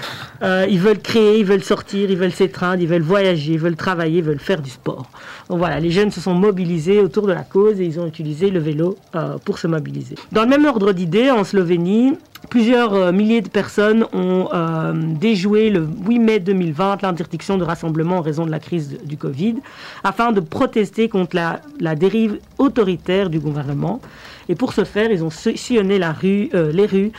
Euh, 0.42 0.64
ils 0.70 0.81
veulent 0.81 1.00
créer, 1.00 1.38
ils 1.38 1.44
veulent 1.44 1.62
sortir, 1.62 2.11
ils 2.11 2.16
veulent 2.16 2.33
s'étreindre, 2.33 2.81
ils 2.81 2.88
veulent 2.88 3.03
voyager, 3.03 3.53
ils 3.53 3.59
veulent 3.59 3.76
travailler, 3.76 4.20
ils 4.20 4.24
veulent 4.24 4.38
faire 4.38 4.62
du 4.62 4.70
sport. 4.70 5.11
Donc 5.50 5.59
voilà, 5.59 5.79
les 5.81 5.90
jeunes 5.90 6.11
se 6.11 6.18
sont 6.18 6.33
mobilisés 6.33 6.98
autour 7.00 7.26
de 7.26 7.33
la 7.35 7.42
cause 7.42 7.79
et 7.79 7.85
ils 7.85 8.00
ont 8.00 8.07
utilisé 8.07 8.48
le 8.48 8.59
vélo 8.59 8.96
euh, 9.16 9.37
pour 9.44 9.59
se 9.59 9.66
mobiliser. 9.66 10.14
Dans 10.33 10.40
le 10.44 10.48
même 10.48 10.64
ordre 10.64 10.92
d'idées, 10.92 11.31
en 11.31 11.44
Slovénie, 11.44 12.14
plusieurs 12.48 12.94
euh, 12.94 13.12
milliers 13.12 13.42
de 13.42 13.48
personnes 13.48 14.07
ont 14.12 14.48
euh, 14.53 14.92
déjoué 14.94 15.70
le 15.70 15.87
8 16.07 16.18
mai 16.18 16.38
2020 16.40 17.03
l'interdiction 17.03 17.59
de 17.59 17.64
rassemblement 17.64 18.18
en 18.18 18.22
raison 18.22 18.46
de 18.46 18.50
la 18.50 18.59
crise 18.61 18.90
de- 18.90 19.07
du 19.07 19.16
Covid, 19.16 19.57
afin 20.05 20.33
de 20.33 20.40
protester 20.40 21.09
contre 21.09 21.37
la, 21.37 21.61
dérive 21.94 22.38
autoritaire 22.59 23.31
du 23.31 23.38
gouvernement. 23.40 24.00
Et 24.48 24.57
pour 24.57 24.72
ce 24.72 24.83
faire, 24.85 25.12
ils 25.12 25.22
ont 25.22 25.31
si- 25.31 25.57
sillonné 25.57 25.98
euh, 26.55 26.72
les 26.72 26.87
rues 26.87 27.12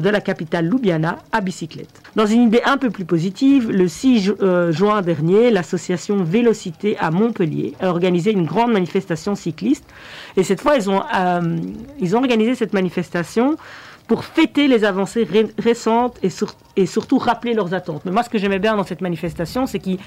de 0.00 0.08
la 0.08 0.20
capitale 0.20 0.66
Ljubljana 0.66 1.18
à 1.30 1.40
bicyclette. 1.40 2.02
Dans 2.16 2.26
une 2.26 2.42
idée 2.42 2.62
un 2.64 2.76
peu 2.78 2.90
plus 2.90 3.04
positive, 3.04 3.70
le 3.70 3.86
6 3.86 4.20
ju- 4.20 4.32
euh, 4.42 4.72
juin 4.72 5.00
dernier, 5.02 5.50
l'association 5.50 6.24
Vélocité 6.24 6.96
à 6.98 7.10
Montpellier 7.12 7.74
a 7.80 7.90
organisé 7.90 8.32
une 8.32 8.44
grande 8.44 8.72
manifestation 8.72 9.34
cycliste. 9.36 9.84
Et 10.36 10.42
cette 10.42 10.60
fois, 10.60 10.76
ils 10.76 10.90
ont 10.90 12.18
organisé 12.18 12.54
cette 12.56 12.72
manifestation 12.72 13.56
pour 14.06 14.24
fêter 14.24 14.68
les 14.68 14.84
avancées 14.84 15.24
ré- 15.24 15.50
récentes 15.58 16.18
et, 16.22 16.30
sur- 16.30 16.54
et 16.76 16.86
surtout 16.86 17.18
rappeler 17.18 17.54
leurs 17.54 17.72
attentes. 17.74 18.02
Mais 18.04 18.10
moi, 18.10 18.22
ce 18.22 18.28
que 18.30 18.38
j'aimais 18.38 18.58
bien 18.58 18.76
dans 18.76 18.84
cette 18.84 19.00
manifestation, 19.00 19.66
c'est 19.66 19.78
qu'ils 19.78 19.98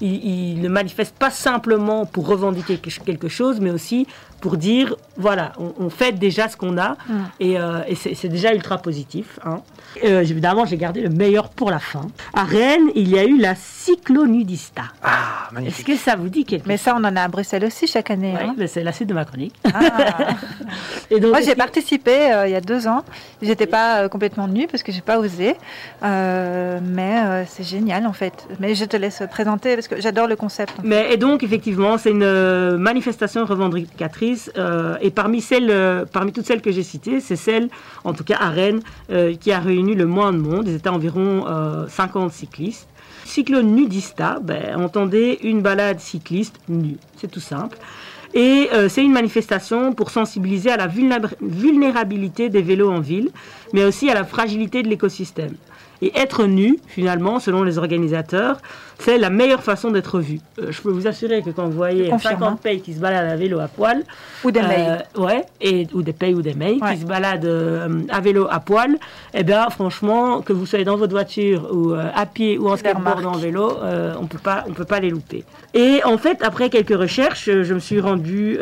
ils- 0.00 0.52
ils 0.54 0.60
ne 0.60 0.68
manifestent 0.68 1.16
pas 1.16 1.30
simplement 1.30 2.06
pour 2.06 2.26
revendiquer 2.26 2.78
quelque- 2.78 3.28
chose, 3.28 3.60
mais 3.60 3.70
aussi 3.70 4.06
pour 4.40 4.56
dire, 4.56 4.96
voilà, 5.16 5.52
on, 5.58 5.72
on 5.78 5.88
fête 5.90 6.18
déjà 6.18 6.48
ce 6.48 6.56
qu'on 6.56 6.76
a, 6.76 6.96
et, 7.38 7.58
euh, 7.58 7.80
et 7.86 7.94
c'est 7.94 8.28
déjà 8.28 8.52
ultra 8.52 8.78
positif. 8.78 9.38
hein. 9.44 9.60
Euh, 10.04 10.20
évidemment, 10.22 10.64
j'ai 10.64 10.76
gardé 10.76 11.00
le 11.02 11.10
meilleur 11.10 11.48
pour 11.50 11.70
la 11.70 11.78
fin. 11.78 12.08
À 12.34 12.44
Rennes, 12.44 12.88
il 12.96 13.08
y 13.08 13.18
a 13.18 13.24
eu 13.24 13.38
la 13.38 13.54
cyclonudista. 13.54 14.82
Ah, 15.02 15.44
Est-ce 15.48 15.54
magnifique. 15.54 15.86
que 15.86 15.96
ça 15.96 16.16
vous 16.16 16.28
dit 16.28 16.44
quelque 16.44 16.66
Mais 16.66 16.76
chose 16.76 16.84
ça, 16.84 16.94
on 16.96 17.04
en 17.04 17.14
a 17.16 17.22
à 17.22 17.28
Bruxelles 17.28 17.64
aussi 17.64 17.86
chaque 17.86 18.10
année. 18.10 18.32
Ouais, 18.32 18.42
hein. 18.42 18.54
mais 18.56 18.66
c'est 18.66 18.82
la 18.82 18.92
suite 18.92 19.08
de 19.08 19.14
ma 19.14 19.24
chronique. 19.24 19.54
Ah. 19.72 20.28
Et 21.10 21.20
donc, 21.20 21.30
Moi, 21.30 21.40
est-ce 21.40 21.48
j'ai 21.50 21.54
participé 21.54 22.32
euh, 22.32 22.46
il 22.48 22.52
y 22.52 22.56
a 22.56 22.60
deux 22.60 22.86
ans. 22.88 23.04
J'étais 23.42 23.66
pas 23.66 24.02
euh, 24.02 24.08
complètement 24.08 24.48
nue 24.48 24.66
parce 24.66 24.82
que 24.82 24.92
j'ai 24.92 25.00
pas 25.02 25.18
osé. 25.18 25.54
Euh, 26.12 26.78
mais 26.82 27.14
euh, 27.24 27.44
c'est 27.48 27.62
génial 27.64 28.06
en 28.06 28.12
fait. 28.12 28.46
Mais 28.60 28.74
je 28.74 28.84
te 28.84 28.96
laisse 28.96 29.22
présenter 29.30 29.74
parce 29.74 29.88
que 29.88 30.00
j'adore 30.00 30.26
le 30.28 30.36
concept. 30.36 30.74
Mais, 30.84 31.12
et 31.12 31.16
donc, 31.16 31.42
effectivement, 31.42 31.96
c'est 31.98 32.10
une 32.10 32.22
euh, 32.22 32.76
manifestation 32.76 33.44
revendicatrice. 33.44 34.50
et 35.00 35.10
parmi, 35.10 35.40
celles, 35.40 36.04
parmi 36.12 36.32
toutes 36.32 36.46
celles 36.46 36.60
que 36.62 36.70
j'ai 36.72 36.82
citées, 36.82 37.20
c'est 37.20 37.36
celle, 37.36 37.68
en 38.04 38.12
tout 38.12 38.24
cas 38.24 38.36
à 38.40 38.50
Rennes, 38.50 38.80
qui 39.40 39.52
a 39.52 39.58
réuni 39.58 39.94
le 39.94 40.06
moins 40.06 40.32
de 40.32 40.38
monde. 40.38 40.68
Ils 40.68 40.74
étaient 40.76 40.88
environ 40.88 41.44
euh, 41.48 41.86
50 41.88 42.32
cyclistes. 42.32 42.88
Cyclone 43.24 43.74
nudista, 43.74 44.38
ben, 44.42 44.76
entendez 44.80 45.38
une 45.42 45.62
balade 45.62 46.00
cycliste 46.00 46.56
nue. 46.68 46.96
C'est 47.16 47.30
tout 47.30 47.40
simple. 47.40 47.78
Et 48.34 48.70
c'est 48.88 49.04
une 49.04 49.12
manifestation 49.12 49.92
pour 49.92 50.10
sensibiliser 50.10 50.70
à 50.70 50.78
la 50.78 50.86
vulnéra- 50.88 51.36
vulnérabilité 51.42 52.48
des 52.48 52.62
vélos 52.62 52.90
en 52.90 53.00
ville, 53.00 53.28
mais 53.74 53.84
aussi 53.84 54.08
à 54.10 54.14
la 54.14 54.24
fragilité 54.24 54.82
de 54.82 54.88
l'écosystème. 54.88 55.54
Et 56.02 56.12
être 56.18 56.46
nu, 56.46 56.78
finalement, 56.88 57.38
selon 57.38 57.62
les 57.62 57.78
organisateurs, 57.78 58.58
c'est 58.98 59.18
la 59.18 59.30
meilleure 59.30 59.62
façon 59.62 59.90
d'être 59.90 60.18
vu. 60.20 60.40
Euh, 60.60 60.66
je 60.70 60.80
peux 60.82 60.90
vous 60.90 61.06
assurer 61.06 61.42
que 61.42 61.50
quand 61.50 61.64
vous 61.66 61.72
voyez 61.76 62.06
Je 62.06 62.10
confirme, 62.10 62.34
50 62.40 62.48
hein. 62.52 62.58
pays 62.62 62.80
qui 62.80 62.92
se 62.92 63.00
baladent 63.00 63.30
à 63.30 63.36
vélo 63.36 63.58
à 63.60 63.68
poil, 63.68 64.02
Ou 64.44 64.50
des 64.50 64.60
euh, 64.60 64.66
mails. 64.68 65.04
ouais, 65.16 65.44
et, 65.60 65.86
ou 65.94 66.02
des 66.02 66.12
pays 66.12 66.34
ou 66.34 66.42
des 66.42 66.54
mails 66.54 66.78
Ouais. 66.82 66.94
qui 66.94 67.00
se 67.02 67.06
baladent 67.06 67.44
euh, 67.44 68.00
à 68.10 68.20
vélo 68.20 68.46
à 68.50 68.58
poil, 68.60 68.96
eh 69.34 69.44
bien, 69.44 69.70
franchement, 69.70 70.42
que 70.42 70.52
vous 70.52 70.66
soyez 70.66 70.84
dans 70.84 70.96
votre 70.96 71.12
voiture 71.12 71.68
ou 71.72 71.92
euh, 71.92 72.08
à 72.14 72.26
pied 72.26 72.58
ou 72.58 72.68
en 72.68 72.76
skateboard 72.76 73.24
en 73.24 73.32
vélo, 73.32 73.76
on 74.20 74.26
peut 74.26 74.38
pas, 74.42 74.64
on 74.68 74.72
peut 74.72 74.84
pas 74.84 74.98
les 75.00 75.10
louper. 75.10 75.44
Et 75.74 76.00
en 76.04 76.18
fait, 76.18 76.42
après 76.42 76.68
quelques 76.68 76.96
recherches, 76.98 77.44
je 77.62 77.74
me 77.74 77.78
suis 77.78 78.00
rendu 78.00 78.58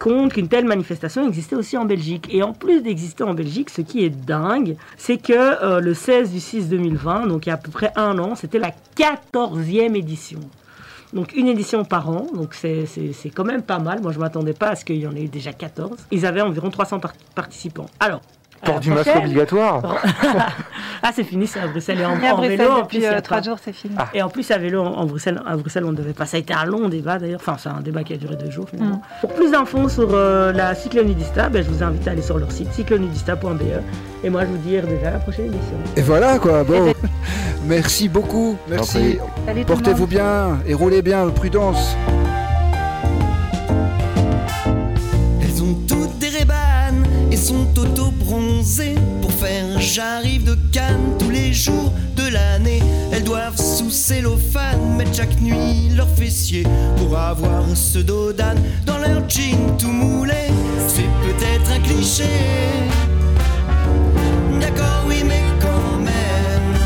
compte 0.00 0.32
qu'une 0.32 0.48
telle 0.48 0.64
manifestation 0.64 1.26
existait 1.26 1.56
aussi 1.56 1.76
en 1.76 1.84
Belgique. 1.84 2.28
Et 2.32 2.42
en 2.42 2.52
plus 2.52 2.80
d'exister 2.82 3.24
en 3.24 3.34
Belgique, 3.34 3.70
ce 3.70 3.80
qui 3.82 4.04
est 4.04 4.10
dingue, 4.10 4.76
c'est 4.96 5.18
que 5.18 5.80
le 5.80 5.94
16 5.94 6.30
du 6.32 6.40
6 6.44 6.68
2020, 6.68 7.26
donc 7.26 7.46
il 7.46 7.48
y 7.48 7.52
a 7.52 7.54
à 7.54 7.58
peu 7.58 7.70
près 7.70 7.92
un 7.96 8.18
an, 8.18 8.34
c'était 8.36 8.58
la 8.58 8.70
14e 8.96 9.94
édition. 9.96 10.40
Donc 11.12 11.32
une 11.34 11.46
édition 11.48 11.84
par 11.84 12.08
an, 12.10 12.26
donc 12.34 12.54
c'est 12.54 12.86
quand 13.34 13.44
même 13.44 13.62
pas 13.62 13.78
mal. 13.78 14.00
Moi 14.02 14.12
je 14.12 14.18
m'attendais 14.18 14.52
pas 14.52 14.68
à 14.70 14.76
ce 14.76 14.84
qu'il 14.84 14.96
y 14.96 15.06
en 15.06 15.14
ait 15.14 15.28
déjà 15.28 15.52
14. 15.52 15.96
Ils 16.10 16.26
avaient 16.26 16.40
environ 16.40 16.70
300 16.70 16.98
par- 17.00 17.14
participants. 17.34 17.86
Alors, 18.00 18.20
Port 18.64 18.74
la 18.74 18.80
du 18.80 18.90
masque 18.90 19.10
obligatoire. 19.16 19.82
ah 21.02 21.10
c'est 21.14 21.24
fini, 21.24 21.46
c'est 21.46 21.60
à 21.60 21.66
Bruxelles 21.66 22.00
et 22.00 22.04
en, 22.04 22.20
Et 22.20 22.26
à 22.26 22.34
en 22.34 22.36
Bruxelles, 22.36 22.58
vélo. 22.58 22.70
En 22.70 22.74
plus, 22.74 22.82
depuis 22.82 22.96
il 22.98 23.02
y 23.02 23.06
a 23.06 23.12
euh, 23.14 23.20
trois 23.20 23.42
jours, 23.42 23.58
c'est 23.62 23.72
fini. 23.72 23.94
et 24.12 24.22
en 24.22 24.28
plus, 24.28 24.50
à 24.50 24.58
vélo, 24.58 24.82
en 24.82 25.04
Bruxelles, 25.06 25.40
à 25.46 25.56
Bruxelles, 25.56 25.84
on 25.84 25.92
ne 25.92 25.96
devait 25.96 26.12
pas. 26.12 26.26
Ça 26.26 26.36
a 26.36 26.40
été 26.40 26.54
un 26.54 26.64
long 26.64 26.88
débat 26.88 27.18
d'ailleurs. 27.18 27.40
Enfin, 27.40 27.56
c'est 27.58 27.68
un 27.68 27.80
débat 27.80 28.04
qui 28.04 28.14
a 28.14 28.16
duré 28.16 28.36
deux 28.36 28.50
jours 28.50 28.68
finalement. 28.68 29.02
Pour 29.20 29.32
plus 29.34 29.50
d'infos 29.50 29.88
sur 29.88 30.08
euh, 30.12 30.52
la 30.52 30.74
cyclonudista, 30.74 31.48
ben, 31.48 31.64
je 31.64 31.70
vous 31.70 31.82
invite 31.82 32.06
à 32.08 32.12
aller 32.12 32.22
sur 32.22 32.38
leur 32.38 32.50
site 32.50 32.72
cyclonudista.be. 32.72 33.62
Et 34.22 34.30
moi, 34.30 34.42
je 34.42 34.46
vous 34.46 34.58
dis 34.58 34.70
déjà 34.70 35.08
à 35.08 35.12
la 35.12 35.18
prochaine 35.18 35.46
émission. 35.46 35.76
Et 35.96 36.02
voilà 36.02 36.38
quoi, 36.38 36.64
bon. 36.64 36.86
Et 36.86 36.94
Merci 37.66 38.08
beaucoup, 38.08 38.56
merci. 38.68 39.18
Portez-vous 39.66 40.06
bien 40.06 40.58
et 40.66 40.74
roulez 40.74 41.00
bien, 41.02 41.28
prudence. 41.28 41.96
Sont 47.44 47.78
auto-bronzées 47.78 48.94
pour 49.20 49.30
faire 49.30 49.78
j'arrive 49.78 50.44
de 50.44 50.56
Cannes 50.72 51.18
tous 51.18 51.28
les 51.28 51.52
jours 51.52 51.92
de 52.16 52.26
l'année. 52.32 52.82
Elles 53.12 53.22
doivent 53.22 53.60
sous 53.60 53.90
cellophane 53.90 54.96
mettre 54.96 55.14
chaque 55.14 55.38
nuit 55.42 55.90
leurs 55.94 56.08
fessiers 56.08 56.62
pour 56.96 57.18
avoir 57.18 57.64
ce 57.74 57.98
dos 57.98 58.32
d'âne 58.32 58.62
dans 58.86 58.96
leur 58.96 59.28
jean 59.28 59.76
tout 59.78 59.92
moulé. 59.92 60.48
C'est 60.88 61.02
peut-être 61.02 61.70
un 61.70 61.80
cliché. 61.80 62.24
D'accord, 64.58 65.04
oui, 65.06 65.22
mais 65.22 65.42
quand 65.60 65.98
même. 65.98 66.78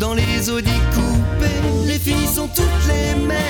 Dans 0.00 0.14
les 0.14 0.50
Audi 0.50 0.78
coupés, 0.92 1.86
les 1.86 2.00
filles 2.00 2.34
sont 2.34 2.48
toutes 2.48 2.88
les 2.88 3.14
mêmes. 3.26 3.47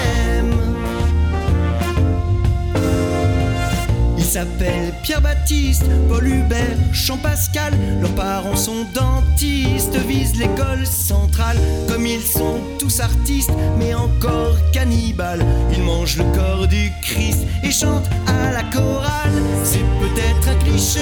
S'appellent 4.28 4.92
Pierre-Baptiste, 5.02 5.84
Paul 6.06 6.26
Hubert, 6.26 6.76
Jean-Pascal. 6.92 7.72
Leurs 8.02 8.14
parents 8.14 8.56
sont 8.56 8.84
dentistes, 8.92 9.96
visent 10.06 10.36
l'école 10.38 10.86
centrale. 10.86 11.56
Comme 11.88 12.04
ils 12.06 12.20
sont 12.20 12.60
tous 12.78 13.00
artistes, 13.00 13.50
mais 13.78 13.94
encore 13.94 14.56
cannibales. 14.70 15.44
Ils 15.72 15.82
mangent 15.82 16.18
le 16.18 16.24
corps 16.34 16.68
du 16.68 16.92
Christ 17.00 17.46
et 17.62 17.70
chantent 17.70 18.10
à 18.26 18.52
la 18.52 18.64
chorale. 18.64 19.42
C'est 19.64 19.86
peut-être 19.98 20.48
un 20.48 20.56
cliché. 20.62 21.00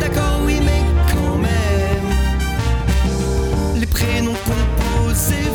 D'accord, 0.00 0.40
oui, 0.46 0.58
mais 0.64 0.82
quand 1.12 1.36
même. 1.36 2.08
Les 3.78 3.86
prénoms 3.86 4.38
composés 4.46 5.47